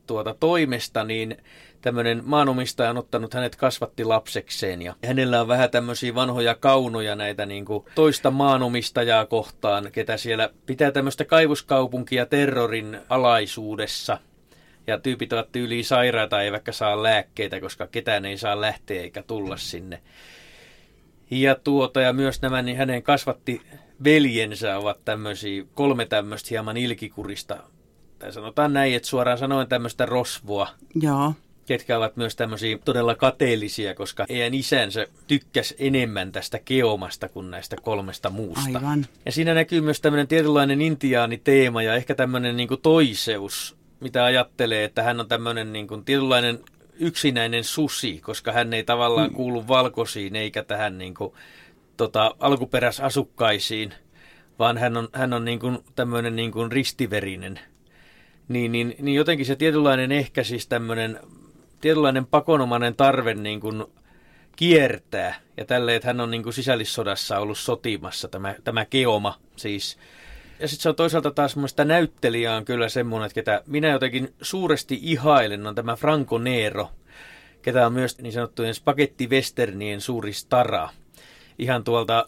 [0.08, 1.38] tuota toimesta, niin
[1.82, 7.46] tämmöinen maanomistaja on ottanut hänet kasvatti lapsekseen ja hänellä on vähän tämmöisiä vanhoja kaunoja näitä
[7.46, 14.18] niin kuin toista maanomistajaa kohtaan, ketä siellä pitää tämmöistä kaivuskaupunkia terrorin alaisuudessa.
[14.88, 19.58] Ja tyypit ovat tyyliin sairaita eivätkä saa lääkkeitä, koska ketään ei saa lähteä eikä tulla
[19.58, 20.02] sinne.
[21.32, 23.62] Ja, tuota, ja myös nämä niin hänen kasvatti
[24.04, 27.58] veljensä ovat tämmöisiä, kolme tämmöistä hieman ilkikurista,
[28.20, 30.68] tai sanotaan näin, että suoraan sanoen tämmöistä rosvoa.
[30.96, 31.34] joo,
[31.66, 37.76] ketkä ovat myös tämmöisiä todella kateellisia, koska heidän isänsä tykkäs enemmän tästä keomasta kuin näistä
[37.82, 38.78] kolmesta muusta.
[38.78, 39.06] Aivan.
[39.26, 45.04] Ja siinä näkyy myös tämmöinen tietynlainen intiaaniteema ja ehkä tämmöinen niin toiseus, mitä ajattelee, että
[45.04, 46.60] hän on tämmöinen niin kuin tietynlainen
[47.00, 49.36] yksinäinen susi, koska hän ei tavallaan mm.
[49.36, 51.34] kuulu valkoisiin eikä tähän niin kuin,
[51.98, 53.94] tota, alkuperäisasukkaisiin,
[54.60, 57.60] vaan hän on, hän on niin kuin tämmöinen niin kuin ristiverinen.
[58.48, 61.20] Niin, niin, niin jotenkin se tietynlainen ehkä siis tämmöinen
[61.82, 63.84] tietynlainen pakonomainen tarve niin kuin
[64.56, 65.36] kiertää.
[65.58, 69.98] Ja tälleen, että hän on niin kuin sisällissodassa ollut sotimassa, tämä, tämä Keoma siis.
[70.60, 74.34] Ja sitten se on toisaalta taas mun näyttelijä on kyllä semmoinen, että ketä minä jotenkin
[74.42, 76.92] suuresti ihailen, on tämä Franco Nero,
[77.62, 80.90] ketä on myös niin sanottujen spagettivesternien suuri stara.
[81.60, 82.28] Ihan tuolta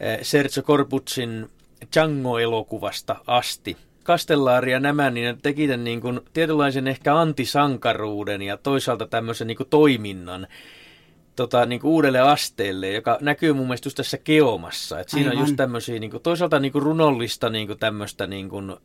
[0.00, 1.50] eh, Sergio Corbucin
[1.94, 3.76] Django-elokuvasta asti.
[4.04, 9.46] Kastellaari ja nämä, niin ne teki tämän niin kuin tietynlaisen ehkä antisankaruuden ja toisaalta tämmöisen
[9.46, 10.46] niin kuin toiminnan
[11.38, 15.00] tota, niin kuin uudelle asteelle, joka näkyy mun mielestä just tässä keomassa.
[15.00, 15.42] Et siinä Aivan.
[15.42, 18.76] on just tämmöisiä niin kuin, toisaalta niin kuin runollista niin kuin tämmöistä niin kuin,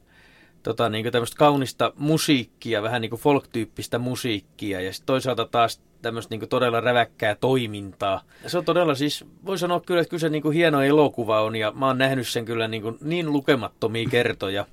[0.64, 5.82] tota, niin kuin tämmöistä kaunista musiikkia, vähän niin kuin folk-tyyppistä musiikkia ja sitten toisaalta taas
[6.02, 8.22] tämmöistä niin todella räväkkää toimintaa.
[8.48, 11.56] Se on todella siis, voi sanoa kyllä, että kyllä se niin kuin hieno elokuva on
[11.56, 14.66] ja mä oon nähnyt sen kyllä niin, kuin niin lukemattomia kertoja.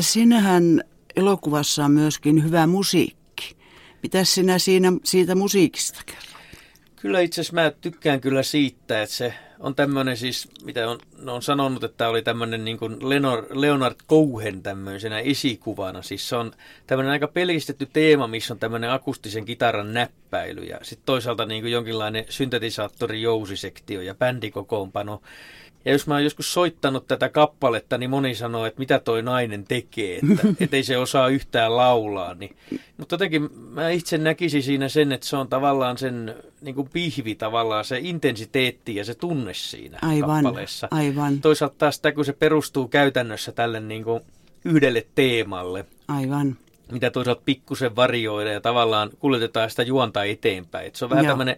[0.00, 0.82] Sinähän
[1.16, 3.56] elokuvassa on myöskin hyvä musiikki.
[4.02, 6.27] Mitäs sinä siinä, siitä musiikista kerrot?
[7.00, 11.42] Kyllä itse asiassa mä tykkään kyllä siitä, että se on tämmöinen siis, mitä on, on
[11.42, 16.02] sanonut, että oli tämmöinen niin kuin Leonard, Leonard Cohen tämmöisenä esikuvana.
[16.02, 16.52] Siis se on
[16.86, 21.72] tämmöinen aika pelkistetty teema, missä on tämmöinen akustisen kitaran näppäily ja sitten toisaalta niin kuin
[21.72, 25.22] jonkinlainen syntetisaattori jousisektio ja bändikokoonpano.
[25.84, 29.64] Ja jos mä oon joskus soittanut tätä kappaletta, niin moni sanoo, että mitä toi nainen
[29.64, 32.34] tekee, että et ei se osaa yhtään laulaa.
[32.34, 32.56] Niin.
[32.96, 37.34] Mutta jotenkin mä itse näkisin siinä sen, että se on tavallaan sen niin kuin pihvi
[37.34, 40.88] tavallaan, se intensiteetti ja se tunne siinä aivan, kappaleessa.
[40.90, 41.40] Aivan.
[41.40, 44.20] Toisaalta taas sitä, kun se perustuu käytännössä tälle niin kuin
[44.64, 45.84] yhdelle teemalle.
[46.08, 46.56] Aivan
[46.92, 50.86] mitä toisaalta pikkusen varjoida ja tavallaan kuljetetaan sitä juonta eteenpäin.
[50.86, 51.56] Et se on vähän tämmöinen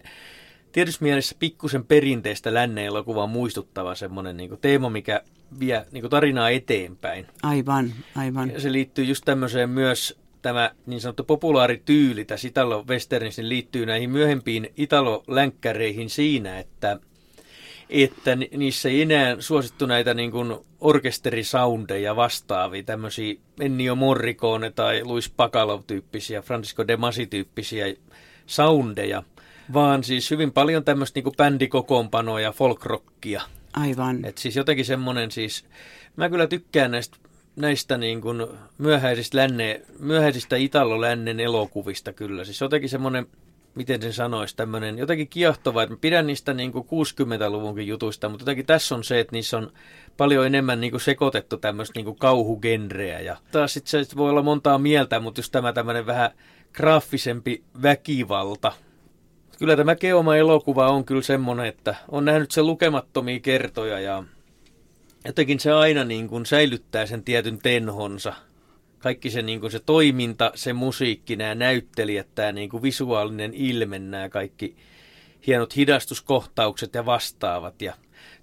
[0.71, 5.21] tietysti mielessä pikkusen perinteistä lännen elokuvaa muistuttava semmoinen niin teema, mikä
[5.59, 7.27] vie niin tarinaa eteenpäin.
[7.43, 8.51] Aivan, aivan.
[8.51, 13.85] Ja se liittyy just tämmöiseen myös tämä niin sanottu populaarityyli tässä Italo Westernissä niin liittyy
[13.85, 16.99] näihin myöhempiin Italo-länkkäreihin siinä, että,
[17.89, 25.33] että niissä ei enää suosittu näitä niin kuin orkesterisoundeja vastaavia, tämmöisiä Ennio Morricone tai Luis
[25.37, 27.95] Bacalov-tyyppisiä, Francisco de Masi-tyyppisiä
[28.45, 29.23] soundeja,
[29.73, 33.41] vaan siis hyvin paljon tämmöistä niin bändikokoonpanoa ja folkrockia.
[33.73, 34.25] Aivan.
[34.25, 35.65] Et siis jotenkin semmoinen siis,
[36.15, 37.17] mä kyllä tykkään näistä,
[37.55, 42.45] näistä niin kuin myöhäisistä, länne, myöhäisistä Italo-lännen elokuvista kyllä.
[42.45, 43.27] Siis jotenkin semmoinen,
[43.75, 48.41] miten sen sanoisi, tämmöinen jotenkin kiehtova, että mä pidän niistä niin kuin 60-luvunkin jutuista, mutta
[48.41, 49.71] jotenkin tässä on se, että niissä on
[50.17, 53.19] paljon enemmän niin kuin sekoitettu tämmöistä niin kuin kauhugenreä.
[53.19, 56.31] Ja taas sitten se voi olla montaa mieltä, mutta just tämä tämmöinen vähän
[56.73, 58.71] graafisempi väkivalta,
[59.61, 64.23] kyllä tämä Keoma-elokuva on kyllä semmoinen, että on nähnyt sen lukemattomia kertoja ja
[65.25, 68.33] jotenkin se aina niin kuin säilyttää sen tietyn tenhonsa.
[68.99, 73.99] Kaikki se, niin kuin se toiminta, se musiikki, nämä näyttelijät, tämä niin kuin visuaalinen ilme,
[73.99, 74.75] nämä kaikki
[75.47, 77.81] hienot hidastuskohtaukset ja vastaavat.
[77.81, 77.93] Ja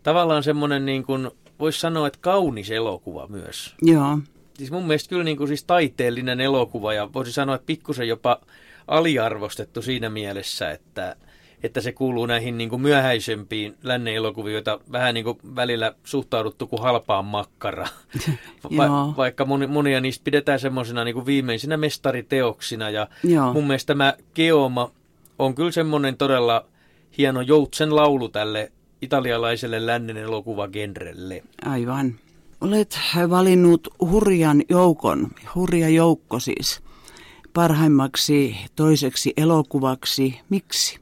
[0.02, 3.74] tavallaan semmoinen, niin kuin, voisi sanoa, että kaunis elokuva myös.
[3.82, 4.18] Joo.
[4.54, 8.40] Siis mun mielestä kyllä niin kuin siis taiteellinen elokuva ja voisi sanoa, että pikkusen jopa
[8.88, 11.16] aliarvostettu siinä mielessä, että,
[11.62, 16.66] että se kuuluu näihin niin kuin myöhäisempiin lännen elokuviin, joita vähän niin kuin välillä suhtauduttu
[16.66, 17.86] kuin halpaan makkara.
[18.76, 22.90] Va- vaikka moni, monia niistä pidetään semmoisina niin viimeisinä mestariteoksina.
[22.90, 23.52] Ja Joo.
[23.52, 24.90] mun mielestä tämä Keoma
[25.38, 26.64] on kyllä semmoinen todella
[27.18, 28.72] hieno joutsen laulu tälle
[29.02, 31.42] italialaiselle lännen elokuvagenrelle.
[31.64, 32.14] Aivan.
[32.60, 32.98] Olet
[33.30, 36.82] valinnut hurjan joukon, hurja joukko siis
[37.52, 40.40] parhaimmaksi toiseksi elokuvaksi.
[40.48, 40.98] Miksi?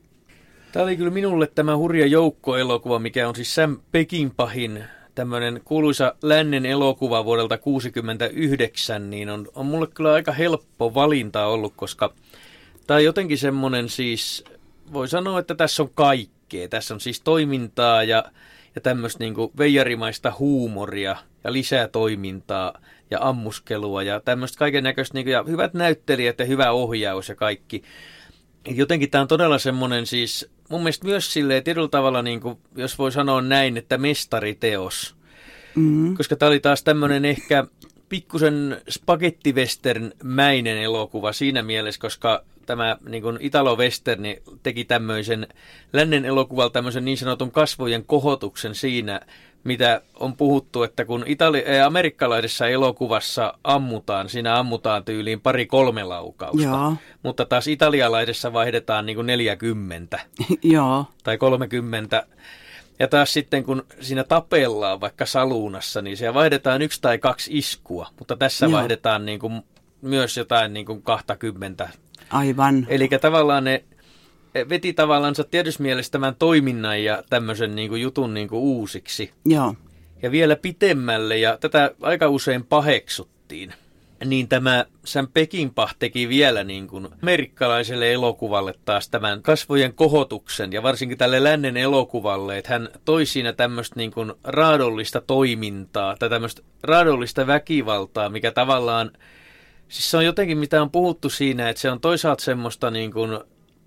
[0.72, 6.66] Tämä oli kyllä minulle tämä hurja joukko-elokuva, mikä on siis Sam Pekinpahin tämmöinen kuuluisa lännen
[6.66, 12.12] elokuva vuodelta 1969, niin on, on mulle kyllä aika helppo valinta ollut, koska
[12.86, 14.44] tämä on jotenkin semmoinen siis,
[14.92, 16.68] voi sanoa, että tässä on kaikkea.
[16.68, 18.24] Tässä on siis toimintaa ja,
[18.74, 22.78] ja tämmöistä niin veijarimaista huumoria ja lisää toimintaa
[23.10, 27.82] ja ammuskelua ja tämmöistä kaiken näköistä, niin ja hyvät näyttelijät ja hyvä ohjaus ja kaikki.
[28.68, 32.98] Jotenkin tämä on todella semmoinen siis, mun mielestä myös silleen tietyllä tavalla, niin kuin, jos
[32.98, 35.16] voi sanoa näin, että mestariteos.
[35.74, 36.16] Mm-hmm.
[36.16, 37.66] Koska tämä oli taas tämmöinen ehkä
[38.08, 45.46] pikkusen spagettivestern-mäinen elokuva siinä mielessä, koska tämä niin kuin Italo-Westerni teki tämmöisen
[45.92, 49.20] lännen elokuvalta tämmöisen niin sanotun kasvojen kohotuksen siinä,
[49.66, 56.62] mitä on puhuttu, että kun Itali- äh, amerikkalaisessa elokuvassa ammutaan, siinä ammutaan tyyliin pari-kolme laukausta,
[56.62, 56.94] Joo.
[57.22, 60.18] mutta taas italialaisessa vaihdetaan niin kuin 40
[60.62, 61.04] Joo.
[61.24, 62.26] tai 30.
[62.98, 68.08] Ja taas sitten kun siinä tapellaan vaikka saluunassa, niin siellä vaihdetaan yksi tai kaksi iskua,
[68.18, 68.72] mutta tässä Joo.
[68.72, 69.62] vaihdetaan niin kuin
[70.02, 71.88] myös jotain niin kuin 20.
[72.30, 72.86] Aivan.
[72.88, 73.84] Eli tavallaan ne
[74.68, 79.30] veti tavallaan tietysti mielessä tämän toiminnan ja tämmöisen niin kuin jutun niin kuin uusiksi.
[79.44, 79.74] Joo.
[80.22, 83.72] Ja vielä pitemmälle, ja tätä aika usein paheksuttiin.
[84.24, 90.82] Niin tämä Sam Peckinpah teki vielä niin kuin amerikkalaiselle elokuvalle taas tämän kasvojen kohotuksen, ja
[90.82, 96.62] varsinkin tälle lännen elokuvalle, että hän toi siinä tämmöistä niin kuin raadollista toimintaa, tai tämmöistä
[96.82, 99.10] raadollista väkivaltaa, mikä tavallaan,
[99.88, 103.38] siis se on jotenkin mitä on puhuttu siinä, että se on toisaalta semmoista niin kuin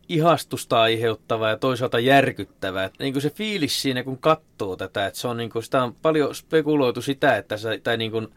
[0.09, 2.83] ihastusta aiheuttava ja toisaalta järkyttävä.
[2.83, 5.83] Että niin kuin se fiilis siinä, kun katsoo tätä, että se on niin kuin, sitä
[5.83, 8.27] on paljon spekuloitu sitä, että se, tai niin kuin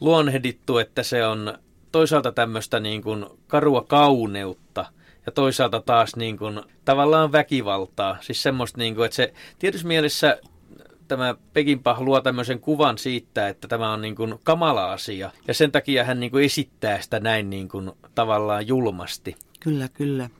[0.00, 1.58] luonnehdittu, että se on
[1.92, 4.86] toisaalta tämmöistä niin kuin karua kauneutta
[5.26, 8.16] ja toisaalta taas niin kuin tavallaan väkivaltaa.
[8.20, 10.38] Siis semmoista, niin kuin, että se tietysti mielessä
[11.08, 15.30] tämä Pekinpah luo tämmöisen kuvan siitä, että tämä on niin kuin kamala asia.
[15.48, 19.36] Ja sen takia hän niin kuin esittää sitä näin niin kuin tavallaan julmasti.
[19.60, 20.30] Kyllä, kyllä.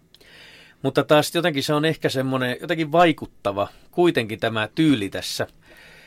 [0.83, 5.47] Mutta taas jotenkin se on ehkä semmoinen jotenkin vaikuttava kuitenkin tämä tyyli tässä.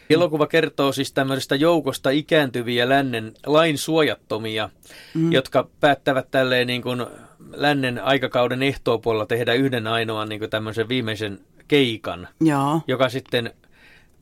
[0.10, 4.70] Elokuva kertoo siis tämmöisestä joukosta ikääntyviä lännen lain suojattomia,
[5.14, 5.32] mm.
[5.32, 7.06] jotka päättävät tälleen niin kuin
[7.52, 12.82] lännen aikakauden ehtoopuolella tehdä yhden ainoan niin kuin tämmöisen viimeisen keikan, Jaa.
[12.88, 13.54] joka sitten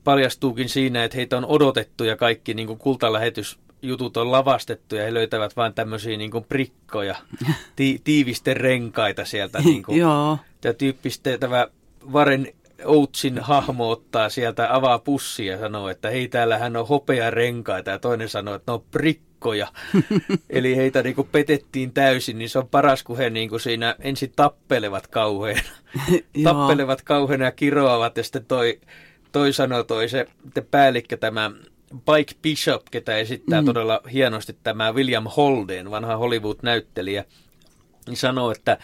[0.04, 5.04] paljastuukin siinä, että heitä on odotettu ja kaikki niin kuin kultalähetys jutut on lavastettu ja
[5.04, 7.16] he löytävät vain tämmöisiä niin prikkoja,
[7.76, 9.60] ti- tiivisten renkaita sieltä.
[9.60, 10.38] Niin kuin, Joo.
[10.63, 11.68] Ja tyyppistä tämä
[12.13, 12.54] Varen
[12.86, 18.00] Outsin hahmo ottaa sieltä, avaa pussia ja sanoo, että hei, täällähän on hopea renkaita ja
[18.00, 19.68] toinen sanoo, että ne on prikkoja.
[20.50, 23.96] Eli heitä niin kuin petettiin täysin, niin se on paras, kun he niin kuin siinä
[24.00, 25.62] ensin tappelevat kauhean.
[26.44, 28.80] tappelevat kauhean ja kiroavat ja sitten toi,
[29.32, 30.28] toi sanoo toi se
[30.72, 31.52] päällikkö tämä
[31.89, 33.65] Pike Bishop, ketä esittää mm.
[33.65, 37.26] todella hienosti tämä William Holden, vanha Hollywood-näyttelijä,
[38.08, 38.78] niin sanoo, että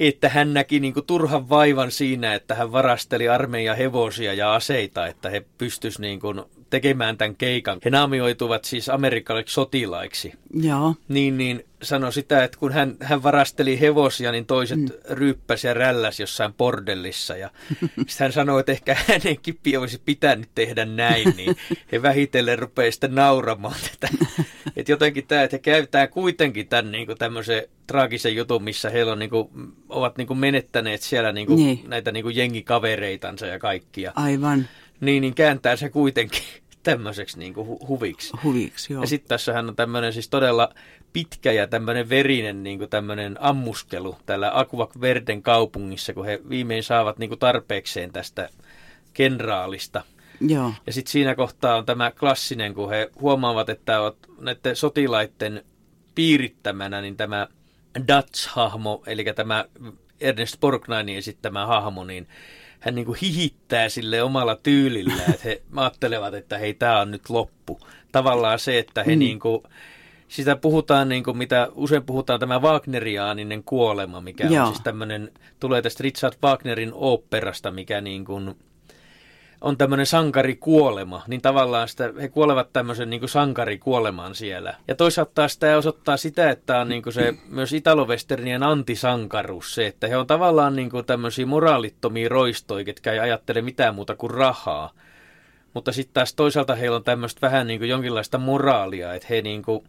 [0.00, 5.06] että hän näki niin kuin turhan vaivan siinä, että hän varasteli armeijan hevosia ja aseita,
[5.06, 6.42] että he pystyisivät niin kuin
[6.74, 7.78] tekemään tämän keikan.
[7.84, 10.32] He naamioituvat siis amerikkalaisiksi sotilaiksi.
[10.54, 10.94] Joo.
[11.08, 14.88] Niin, niin sanoi sitä, että kun hän, hän varasteli hevosia, niin toiset mm.
[15.10, 17.36] ryyppäsi ja rälläsi jossain bordellissa.
[17.36, 21.56] Ja sitten hän sanoi, että ehkä hänen kippi olisi pitänyt tehdä näin, niin
[21.92, 24.14] he vähitellen rupeaa sitten nauramaan tätä.
[24.76, 29.04] Että jotenkin tämä, että he käytetään kuitenkin tämän niin kuin tämmöisen traagisen jutun, missä he
[29.04, 29.48] on, niin kuin,
[29.88, 31.80] ovat niin kuin menettäneet siellä niin kuin, niin.
[31.86, 34.12] näitä niin kuin jengikavereitansa ja kaikkia.
[34.14, 34.68] Aivan.
[35.00, 36.42] Niin, niin kääntää se kuitenkin
[36.84, 38.36] tämmöiseksi niin kuin hu- huviksi.
[38.44, 39.02] Huviksi, joo.
[39.02, 40.74] Ja sitten tässähän on tämmöinen siis todella
[41.12, 46.82] pitkä ja tämmöinen verinen niin kuin tämmöinen ammuskelu täällä Akuak Verden kaupungissa, kun he viimein
[46.82, 48.48] saavat niin kuin tarpeekseen tästä
[49.14, 50.02] kenraalista.
[50.40, 50.72] Joo.
[50.86, 55.64] Ja sitten siinä kohtaa on tämä klassinen, kun he huomaavat, että ovat näiden sotilaiden
[56.14, 57.48] piirittämänä, niin tämä
[57.98, 59.64] Dutch-hahmo, eli tämä
[60.20, 62.28] Ernest Borgnainin esittämä hahmo, niin
[62.84, 67.30] hän niin kuin hihittää sille omalla tyylillä, että he ajattelevat, että hei, tämä on nyt
[67.30, 67.80] loppu.
[68.12, 69.18] Tavallaan se, että he mm.
[69.18, 69.62] niin kuin,
[70.28, 74.66] sitä puhutaan, niin kuin mitä usein puhutaan, tämä Wagneriaaninen kuolema, mikä Joo.
[74.66, 78.54] on siis tämmöinen, tulee tästä Richard Wagnerin oopperasta, mikä niin kuin,
[79.64, 84.74] on tämmöinen sankarikuolema, niin tavallaan sitä, he kuolevat tämmöisen niin sankarikuolemaan siellä.
[84.88, 90.08] Ja toisaalta taas tämä osoittaa sitä, että on niin se myös italovesternien antisankaruus, se, että
[90.08, 94.90] he on tavallaan niin tämmöisiä moraalittomia roistoja, ketkä ei ajattele mitään muuta kuin rahaa.
[95.74, 99.84] Mutta sitten taas toisaalta heillä on tämmöistä vähän niin jonkinlaista moraalia, että he niin kuin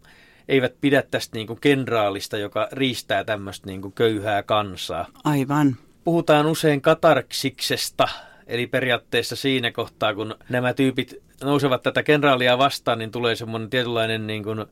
[0.48, 5.06] eivät pidä tästä niin kuin kenraalista, joka riistää tämmöistä niin köyhää kansaa.
[5.24, 5.76] Aivan.
[6.04, 8.08] Puhutaan usein katarksiksesta,
[8.46, 14.26] Eli periaatteessa siinä kohtaa, kun nämä tyypit nousevat tätä kenraalia vastaan, niin tulee semmoinen tietynlainen
[14.26, 14.66] niin kuin,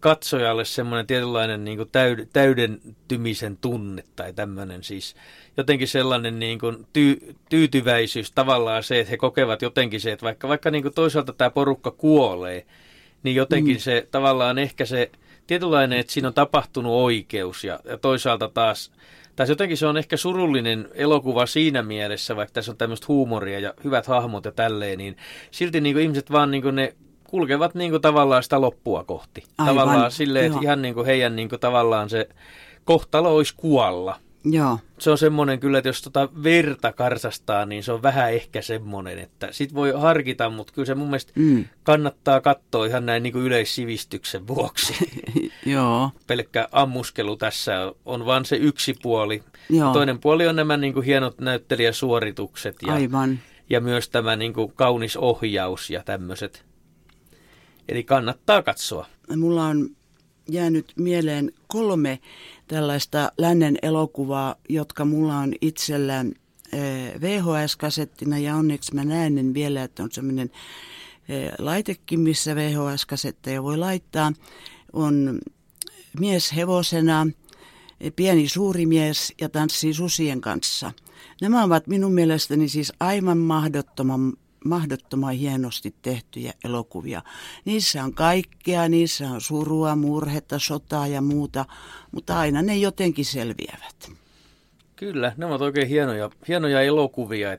[0.00, 5.16] katsojalle semmoinen tietynlainen niin kuin täyd, täydentymisen tunne tai tämmöinen siis
[5.56, 10.48] jotenkin sellainen niin kuin ty, tyytyväisyys tavallaan se, että he kokevat jotenkin se, että vaikka,
[10.48, 12.66] vaikka niin kuin toisaalta tämä porukka kuolee,
[13.22, 13.80] niin jotenkin mm.
[13.80, 15.10] se tavallaan ehkä se
[15.46, 18.92] tietynlainen, että siinä on tapahtunut oikeus ja, ja toisaalta taas
[19.40, 23.74] tai jotenkin se on ehkä surullinen elokuva siinä mielessä, vaikka tässä on tämmöistä huumoria ja
[23.84, 25.16] hyvät hahmot ja tälleen, niin
[25.50, 29.44] silti niin kuin ihmiset vaan niin kuin ne kulkevat niin kuin tavallaan sitä loppua kohti.
[29.58, 30.62] Aivan, Tavallaan silleen, että joo.
[30.62, 32.28] ihan niin kuin heidän niin kuin tavallaan se
[32.84, 34.16] kohtalo olisi kuolla.
[34.44, 38.62] Joo, Se on semmoinen kyllä, että jos tota verta karsastaa, niin se on vähän ehkä
[38.62, 41.64] semmoinen, että sit voi harkita, mutta kyllä se mun mielestä mm.
[41.82, 44.94] kannattaa katsoa ihan näin niin kuin yleissivistyksen vuoksi.
[45.66, 49.42] joo, Pelkkä ammuskelu tässä on vaan se yksi puoli.
[49.70, 53.38] joo, Toinen puoli on nämä niin kuin hienot näyttelijäsuoritukset ja, aivan.
[53.70, 56.64] ja myös tämä niin kuin kaunis ohjaus ja tämmöiset.
[57.88, 59.06] Eli kannattaa katsoa.
[59.36, 59.88] Mulla on
[60.52, 62.18] jäänyt mieleen kolme
[62.68, 66.24] tällaista lännen elokuvaa, jotka mulla on itsellä
[66.72, 70.50] eh, VHS-kasettina ja onneksi mä näen vielä, että on semmoinen
[71.28, 74.32] eh, laitekin, missä VHS-kasetteja voi laittaa.
[74.92, 75.40] On
[76.18, 77.26] mies hevosena,
[78.00, 80.92] eh, pieni suuri mies ja tanssii susien kanssa.
[81.40, 84.32] Nämä ovat minun mielestäni siis aivan mahdottoman
[84.64, 87.22] mahdottoman hienosti tehtyjä elokuvia.
[87.64, 91.64] Niissä on kaikkea, niissä on surua, murhetta, sotaa ja muuta,
[92.12, 94.10] mutta aina ne jotenkin selviävät.
[94.96, 97.58] Kyllä, ne ovat oikein hienoja, hienoja elokuvia.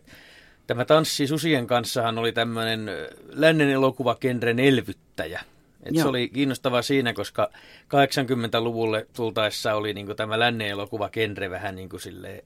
[0.67, 2.89] Tämä Tanssi susien kanssahan oli tämmöinen
[3.29, 5.41] lännen elokuvakenren elvyttäjä.
[5.83, 7.49] Et se oli kiinnostavaa siinä, koska
[7.83, 12.43] 80-luvulle tultaessa oli niin tämä lännen elokuvakenre vähän niin kuin silleen,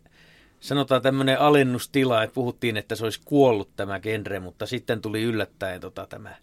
[0.65, 5.81] sanotaan tämmöinen alennustila, että puhuttiin, että se olisi kuollut tämä genre, mutta sitten tuli yllättäen
[5.81, 6.35] tota, tämä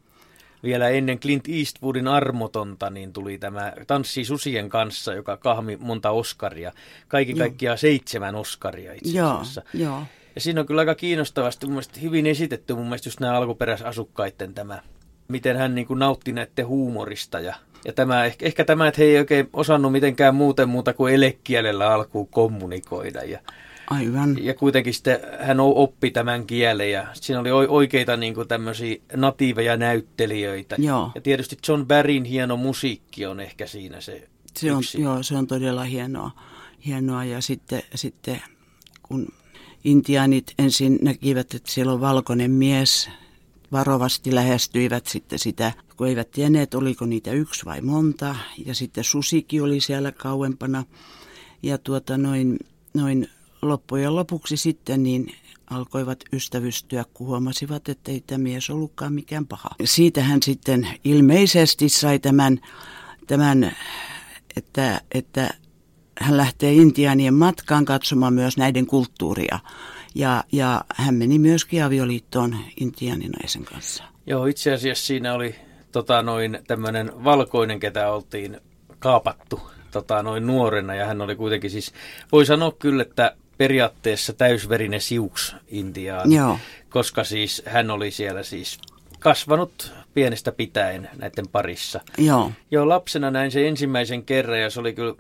[0.63, 6.73] vielä ennen Clint Eastwoodin armotonta, niin tuli tämä Tanssi susien kanssa, joka kahmi monta Oscaria.
[7.09, 7.39] Kaikki Joo.
[7.39, 9.63] kaikkiaan seitsemän Oscaria itse Joo, asiassa.
[9.75, 10.03] joo,
[10.35, 14.55] Ja siinä on kyllä aika kiinnostavasti mun mielestä hyvin esitetty mun mielestä just nämä alkuperäisasukkaiden
[14.55, 14.83] tämä,
[15.29, 17.55] miten hän niin kuin nautti näiden huumorista ja
[17.85, 21.93] ja tämä, ehkä, ehkä tämä, että he ei oikein osannut mitenkään muuten muuta kuin elekielellä
[21.93, 23.23] alkuun kommunikoida.
[23.25, 23.39] Ja,
[23.93, 24.45] aivan.
[24.45, 29.77] ja kuitenkin sitten hän oppi tämän kielen ja siinä oli oikeita niin kuin tämmöisiä natiiveja
[29.77, 30.77] näyttelijöitä.
[30.79, 31.11] Joo.
[31.15, 35.01] Ja tietysti John Barryn hieno musiikki on ehkä siinä se Se on, yksi.
[35.03, 36.31] joo, se on todella hienoa.
[36.87, 37.25] hienoa.
[37.25, 38.43] Ja sitten, sitten
[39.03, 39.29] kun
[39.85, 43.11] intiaanit ensin näkivät, että siellä on valkoinen mies,
[43.73, 48.37] varovasti lähestyivät sitten sitä, kun eivät tienneet, oliko niitä yksi vai monta.
[48.67, 50.85] Ja sitten susiki oli siellä kauempana.
[51.63, 52.59] Ja tuota noin,
[52.95, 53.29] noin
[53.63, 55.35] loppujen lopuksi sitten niin
[55.71, 59.69] alkoivat ystävystyä, kun huomasivat, että ei tämä mies ollutkaan mikään paha.
[59.85, 62.61] Siitä hän sitten ilmeisesti sai tämän,
[63.27, 63.73] tämän
[64.57, 65.51] että, että
[66.21, 69.59] hän lähtee intiaanien matkaan katsomaan myös näiden kulttuuria.
[70.15, 74.05] Ja, ja hän meni myöskin avioliittoon intiaaninaisen kanssa.
[74.27, 75.55] Joo, itse asiassa siinä oli
[75.93, 78.61] tota, noin tämmöinen valkoinen, ketä oltiin
[78.99, 79.61] kaapattu
[79.91, 80.95] tota, noin nuorena.
[80.95, 81.93] Ja hän oli kuitenkin siis,
[82.33, 86.33] voi sanoa kyllä, että periaatteessa täysverinen siuks Intiaan.
[86.33, 86.59] Joo.
[86.91, 88.79] Koska siis hän oli siellä siis
[89.19, 92.01] kasvanut pienestä pitäen näiden parissa.
[92.19, 95.15] Joo, Joo, lapsena näin se ensimmäisen kerran ja se oli kyllä,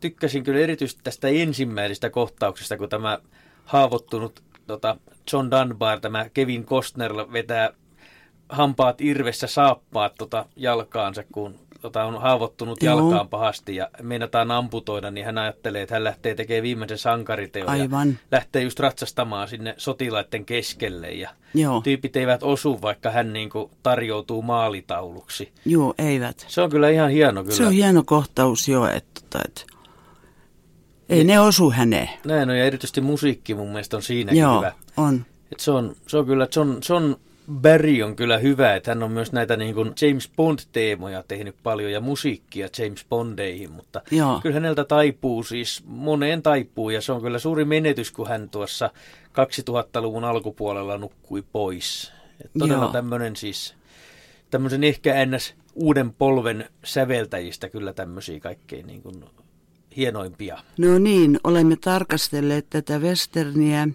[0.00, 3.18] tykkäsin kyllä erityisesti tästä ensimmäisestä kohtauksesta, kun tämä
[3.64, 4.96] haavoittunut tota,
[5.32, 7.70] John Dunbar, tämä Kevin Costner vetää
[8.48, 12.98] hampaat irvessä saappaat tota, jalkaansa, kun tota, on haavoittunut Joo.
[12.98, 18.08] jalkaan pahasti ja meinataan amputoida, niin hän ajattelee, että hän lähtee tekemään viimeisen sankariteon Aivan.
[18.08, 23.50] ja lähtee just ratsastamaan sinne sotilaiden keskelle ja joo, tyypit eivät osu, vaikka hän niin
[23.50, 25.52] kuin tarjoutuu maalitauluksi.
[25.64, 26.44] joo, eivät.
[26.48, 27.56] Se on kyllä ihan hieno kyllä.
[27.56, 29.78] Se on hieno kohtaus jo, että, että, että
[31.08, 32.10] ei ne osu häneen.
[32.24, 34.72] Näin on, ja erityisesti musiikki mun mielestä on siinäkin Joo, hyvä.
[34.96, 35.24] on.
[35.52, 37.14] Et se, on, se on kyllä, John, John
[37.52, 41.92] Barry on kyllä hyvä, että hän on myös näitä niin kuin James Bond-teemoja tehnyt paljon
[41.92, 44.40] ja musiikkia James Bondeihin, mutta Joo.
[44.42, 48.90] kyllä häneltä taipuu siis, moneen taipuu ja se on kyllä suuri menetys, kun hän tuossa
[49.28, 52.12] 2000-luvun alkupuolella nukkui pois.
[52.44, 52.92] Et todella Joo.
[52.92, 53.74] tämmöinen siis,
[54.50, 55.54] tämmöisen ehkä ns.
[55.74, 59.24] uuden polven säveltäjistä kyllä tämmöisiä kaikkein niin kuin
[59.96, 60.58] hienoimpia.
[60.78, 63.88] No niin, olemme tarkastelleet tätä westerniä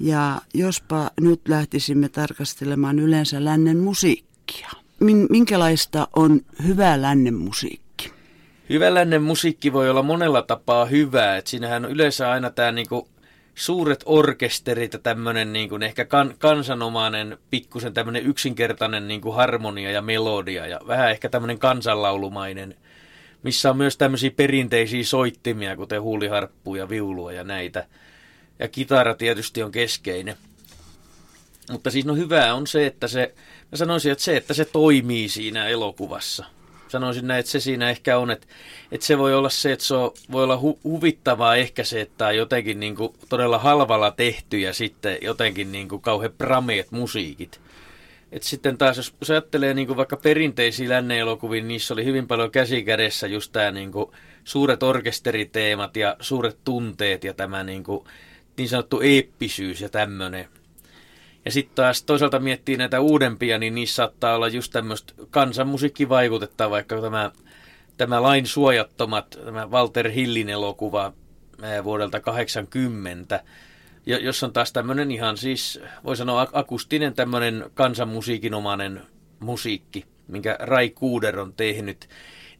[0.00, 4.68] ja jospa nyt lähtisimme tarkastelemaan yleensä lännen musiikkia.
[5.00, 8.12] Min, minkälaista on hyvä lännen musiikki?
[8.70, 11.36] Hyvälännen musiikki voi olla monella tapaa hyvää.
[11.36, 13.08] Et siinähän on yleensä aina tämä niinku
[13.54, 20.66] suuret orkesterit ja tämmöinen niinku ehkä kan, kansanomainen, pikkusen tämmöinen yksinkertainen niinku harmonia ja melodia
[20.66, 22.74] ja vähän ehkä tämmöinen kansanlaulumainen,
[23.42, 27.86] missä on myös tämmöisiä perinteisiä soittimia, kuten huuliharppua ja viulua ja näitä.
[28.60, 30.36] Ja kitara tietysti on keskeinen.
[31.70, 33.34] Mutta siis no hyvää on se, että se,
[33.72, 36.44] mä sanoisin, että se, että se toimii siinä elokuvassa.
[36.88, 38.46] Sanoisin näin, että se siinä ehkä on, että,
[38.92, 42.26] että se voi olla se, että se on, voi olla hu, huvittavaa ehkä se, että
[42.26, 47.60] on jotenkin niin kuin todella halvalla tehty ja sitten jotenkin niin kuin kauhean prameet musiikit.
[48.32, 52.26] Et sitten taas, jos, jos ajattelee niin kuin vaikka perinteisiä lännen elokuvia, niissä oli hyvin
[52.26, 53.92] paljon käsikädessä just tämä niin
[54.44, 58.04] suuret orkesteriteemat ja suuret tunteet ja tämä niin, kuin,
[58.60, 60.48] niin sanottu eeppisyys ja tämmöinen.
[61.44, 67.00] Ja sitten taas toisaalta miettii näitä uudempia, niin niissä saattaa olla just tämmöistä kansanmusiikkivaikutetta, vaikka
[67.00, 67.30] tämä,
[67.96, 71.12] tämä Lain suojattomat, tämä Walter Hillin elokuva
[71.84, 73.44] vuodelta 80,
[74.06, 79.02] jos on taas tämmöinen ihan siis, voi sanoa akustinen tämmöinen kansanmusiikinomainen
[79.38, 82.08] musiikki, minkä Rai Kuuder on tehnyt,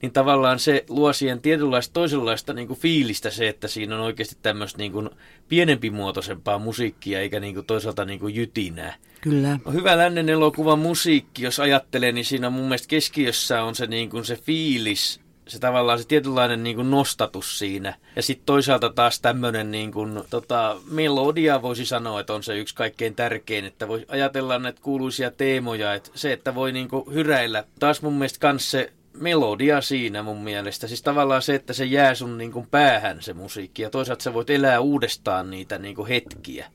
[0.03, 4.37] niin tavallaan se luo siihen tietynlaista toisenlaista niin kuin fiilistä se, että siinä on oikeasti
[4.43, 5.11] tämmöistä niin kuin
[5.49, 8.95] pienempimuotoisempaa musiikkia, eikä niin kuin toisaalta niin kuin jytinää.
[9.21, 9.59] Kyllä.
[9.65, 14.11] No, hyvä lännen elokuvan musiikki, jos ajattelee, niin siinä mun mielestä keskiössä on se, niin
[14.11, 17.95] kuin se fiilis, se tavallaan se tietynlainen niin kuin nostatus siinä.
[18.17, 22.75] Ja sitten toisaalta taas tämmöinen niin kuin, tota, melodia voisi sanoa, että on se yksi
[22.75, 27.65] kaikkein tärkein, että voi ajatella näitä kuuluisia teemoja, että se, että voi niin kuin hyräillä.
[27.79, 30.89] Taas mun mielestä kans se melodia siinä mun mielestä.
[30.89, 34.35] Siis tavallaan se, että se jää sun niin kuin päähän se musiikki ja toisaalta sä
[34.35, 36.67] voit elää uudestaan niitä niin kuin hetkiä.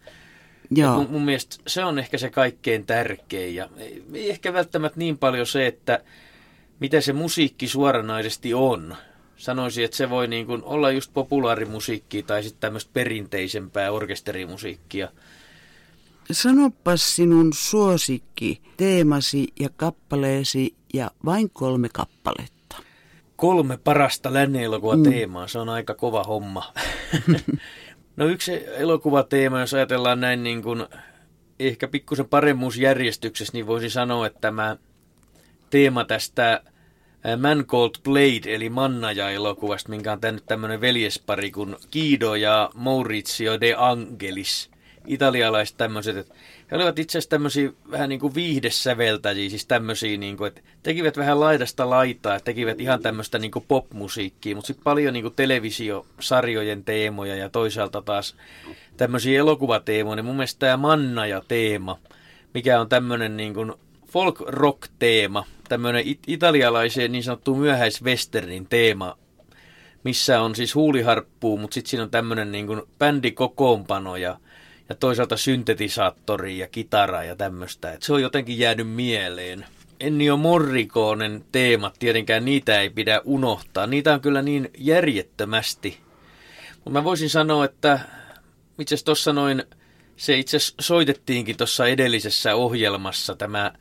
[0.71, 0.95] Joo.
[0.95, 3.69] Mun, mun mielestä se on ehkä se kaikkein tärkein ja
[4.13, 5.99] ei ehkä välttämättä niin paljon se, että
[6.79, 8.95] mitä se musiikki suoranaisesti on.
[9.37, 15.09] Sanoisin, että se voi niin kuin olla just populaarimusiikkia tai sitten tämmöistä perinteisempää orkesterimusiikkia.
[16.31, 22.77] Sanopas sinun suosikki, teemasi ja kappaleesi ja vain kolme kappaletta.
[23.35, 25.03] Kolme parasta lännen elokuva mm.
[25.03, 26.73] teemaa, se on aika kova homma.
[28.17, 30.85] no yksi elokuvateema, jos ajatellaan näin niin kuin
[31.59, 34.77] ehkä pikkusen paremmuusjärjestyksessä, niin voisi sanoa, että tämä
[35.69, 36.61] teema tästä
[37.37, 43.75] Man Called Blade, eli Mannaja-elokuvasta, minkä on tänne tämmöinen veljespari kuin Kido ja Maurizio de
[43.77, 44.69] Angelis.
[45.07, 46.35] Italialaiset tämmöiset, että
[46.71, 51.17] he olivat itse asiassa tämmöisiä vähän niin kuin viihdesäveltäjiä, siis tämmöisiä, niin kuin, että tekivät
[51.17, 56.83] vähän laidasta laitaa, tekivät ihan tämmöistä niin kuin popmusiikkia, mutta sitten paljon niin kuin televisiosarjojen
[56.83, 58.35] teemoja ja toisaalta taas
[58.97, 60.15] tämmöisiä elokuvateemoja.
[60.15, 61.99] Niin mun mielestä tämä Mannaja-teema,
[62.53, 63.73] mikä on tämmöinen niin kuin
[64.07, 69.17] folk-rock-teema, tämmöinen it- italialaisen niin sanottu myöhäiswesternin teema,
[70.03, 74.39] missä on siis huuliharppuu, mutta sitten siinä on tämmöinen niin kuin bändikokoonpano ja,
[74.89, 77.97] ja toisaalta syntetisaattori ja kitara ja tämmöistä.
[77.99, 79.65] Se on jotenkin jäänyt mieleen.
[79.99, 83.87] Ennio Morrikoonen teemat, tietenkään niitä ei pidä unohtaa.
[83.87, 85.97] Niitä on kyllä niin järjettömästi.
[86.75, 87.99] Mutta mä voisin sanoa, että
[88.79, 89.63] itse asiassa tuossa noin,
[90.17, 93.71] se itse soitettiinkin tuossa edellisessä ohjelmassa tämä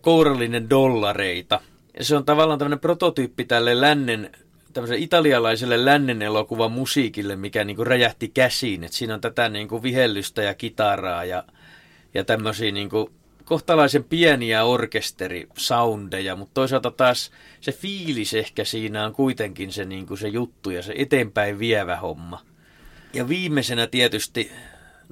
[0.00, 1.60] kourallinen dollareita.
[1.98, 4.30] Ja se on tavallaan tämmöinen prototyyppi tälle lännen,
[4.72, 8.84] tämmöiselle italialaiselle lännen elokuvan musiikille, mikä niin kuin räjähti käsiin.
[8.84, 11.44] Et siinä on tätä niin kuin vihellystä ja kitaraa ja,
[12.14, 13.08] ja tämmöisiä niin kuin
[13.44, 20.18] kohtalaisen pieniä orkesterisoundeja, mutta toisaalta taas se fiilis ehkä siinä on kuitenkin se, niin kuin
[20.18, 22.40] se juttu ja se eteenpäin vievä homma.
[23.14, 24.52] Ja viimeisenä tietysti,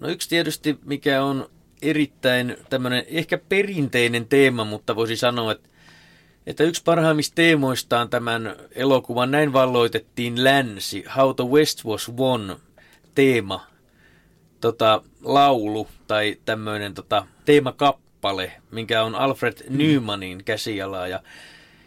[0.00, 1.50] no yksi tietysti mikä on
[1.82, 5.69] erittäin tämmöinen ehkä perinteinen teema, mutta voisi sanoa, että,
[6.50, 12.56] että yksi parhaimmista teemoista on tämän elokuvan Näin valloitettiin länsi, How the West was won
[13.14, 13.66] teema,
[14.60, 19.78] tota, laulu tai tämmöinen tota, teemakappale, minkä on Alfred mm.
[19.78, 21.08] Newmanin käsialaa.
[21.08, 21.22] Ja,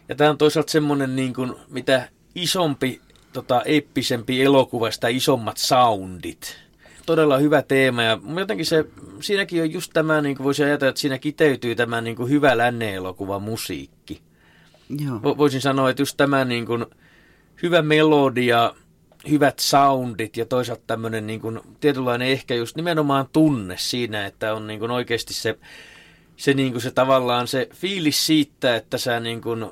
[0.08, 3.00] ja tämä on toisaalta semmoinen, niin kuin, mitä isompi,
[3.32, 6.64] tota, eeppisempi elokuva, sitä isommat soundit
[7.06, 8.84] todella hyvä teema ja jotenkin se,
[9.20, 12.56] siinäkin on just tämä, niin kuin voisi ajatella, että siinä kiteytyy tämä niin kuin hyvä
[12.56, 14.22] lännen elokuva musiikki.
[15.04, 15.36] Joo.
[15.38, 16.86] Voisin sanoa, että just tämä niin kuin,
[17.62, 18.74] hyvä melodia,
[19.30, 24.66] hyvät soundit ja toisaalta tämmöinen niin kuin, tietynlainen ehkä just nimenomaan tunne siinä, että on
[24.66, 25.58] niin kuin oikeasti se,
[26.36, 29.66] se, niin kuin se tavallaan se fiilis siitä, että sä niin kuin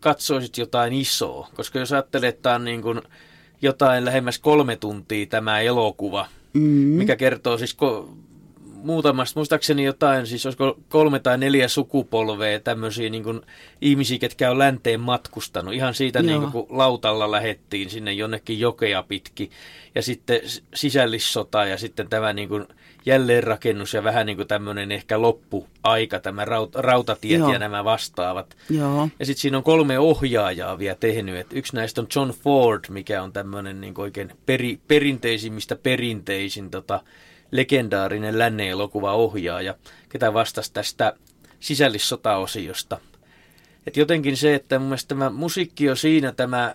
[0.00, 1.48] katsoisit jotain isoa.
[1.54, 3.02] Koska jos ajattelee, että tämä on niin kuin
[3.62, 6.60] jotain lähemmäs kolme tuntia tämä elokuva– mm.
[6.98, 8.08] mikä kertoo siis ko-
[8.82, 13.40] muutamasta, muistaakseni jotain, siis olisiko kolme tai neljä sukupolvea tämmöisiä niin kuin
[13.80, 15.74] ihmisiä, ketkä on länteen matkustanut.
[15.74, 19.50] Ihan siitä, niin kuin, kun lautalla lähettiin sinne jonnekin jokea pitki.
[19.94, 20.40] Ja sitten
[20.74, 22.66] sisällissota ja sitten tämä niin kuin,
[23.06, 27.52] jälleenrakennus ja vähän niin kuin tämmöinen ehkä loppuaika, tämä raut, rautatiet Joo.
[27.52, 28.56] ja nämä vastaavat.
[28.70, 29.08] Joo.
[29.18, 31.36] Ja sitten siinä on kolme ohjaajaa vielä tehnyt.
[31.36, 37.00] Et yksi näistä on John Ford, mikä on tämmöinen niin oikein peri, perinteisimmistä perinteisin tota,
[37.50, 39.74] legendaarinen lännen elokuva-ohjaaja,
[40.08, 41.14] ketä vastasi tästä
[41.60, 42.98] sisällissotaosiosta.
[43.86, 46.74] Et jotenkin se, että mun mielestä tämä musiikki on siinä tämä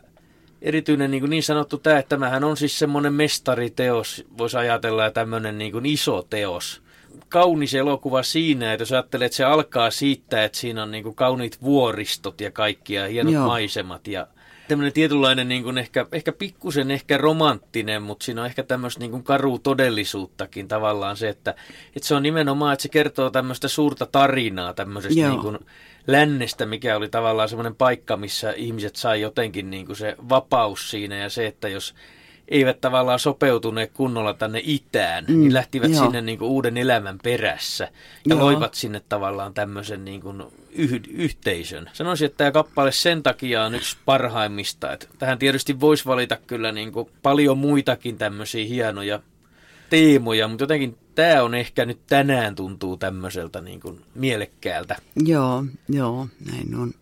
[0.62, 5.58] erityinen niin, niin sanottu tämä, että tämähän on siis semmoinen mestariteos, voisi ajatella, ja tämmöinen
[5.58, 6.82] niin kuin iso teos.
[7.30, 11.16] kaunis elokuva siinä, että jos ajattelee, että se alkaa siitä, että siinä on niin kuin
[11.16, 13.48] kauniit vuoristot ja kaikkia, hienot Joo.
[13.48, 14.28] maisemat ja
[14.68, 19.12] tämmöinen tietynlainen niin kuin ehkä, ehkä pikkusen ehkä romanttinen, mutta siinä on ehkä tämmöistä niin
[19.12, 21.56] kuin karu todellisuuttakin tavallaan se, että,
[21.96, 25.60] että se on nimenomaan, että se kertoo tämmöistä suurta tarinaa tämmöisestä niin kuin
[26.08, 31.16] lännestä, mikä oli tavallaan semmoinen paikka, missä ihmiset sai jotenkin niin kuin se vapaus siinä
[31.16, 31.96] ja se, että jos
[32.48, 36.04] eivät tavallaan sopeutuneet kunnolla tänne itään, niin mm, niin lähtivät joo.
[36.04, 37.84] sinne niin kuin uuden elämän perässä
[38.30, 38.40] ja joo.
[38.40, 41.90] loivat sinne tavallaan tämmöisen niin kuin yh- yhteisön.
[41.94, 44.94] Sanoisin, että tämä kappale sen takia on yksi parhaimmista.
[44.94, 49.20] Että tähän tietysti voisi valita kyllä niin kuin paljon muitakin tämmöisiä hienoja
[49.90, 54.96] teemoja, mutta jotenkin tämä on ehkä nyt tänään tuntuu tämmöiseltä niin kuin mielekkäältä.
[55.26, 56.94] Joo, joo, näin on.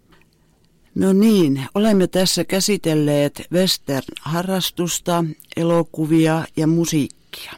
[0.95, 5.25] No niin, olemme tässä käsitelleet western-harrastusta,
[5.55, 7.53] elokuvia ja musiikkia.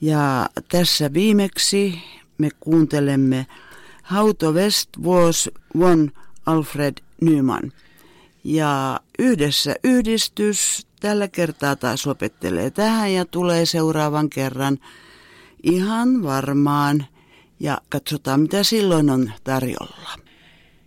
[0.00, 1.98] Ja tässä viimeksi
[2.38, 3.46] me kuuntelemme
[4.14, 6.10] How to West was one
[6.46, 7.72] Alfred Nyman.
[8.44, 14.78] Ja yhdessä yhdistys tällä kertaa taas opettelee tähän ja tulee seuraavan kerran
[15.62, 17.06] ihan varmaan.
[17.60, 20.25] Ja katsotaan mitä silloin on tarjolla.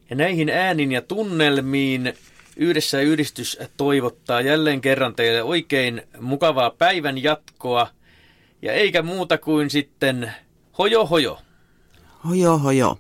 [0.10, 2.14] Ja näihin äänin ja tunnelmiin
[2.58, 7.88] yhdessä yhdistys toivottaa jälleen kerran teille oikein mukavaa päivän jatkoa.
[8.62, 10.34] Ja eikä muuta kuin sitten
[10.78, 11.40] hojo hojo.
[12.28, 12.98] Hojo hojo.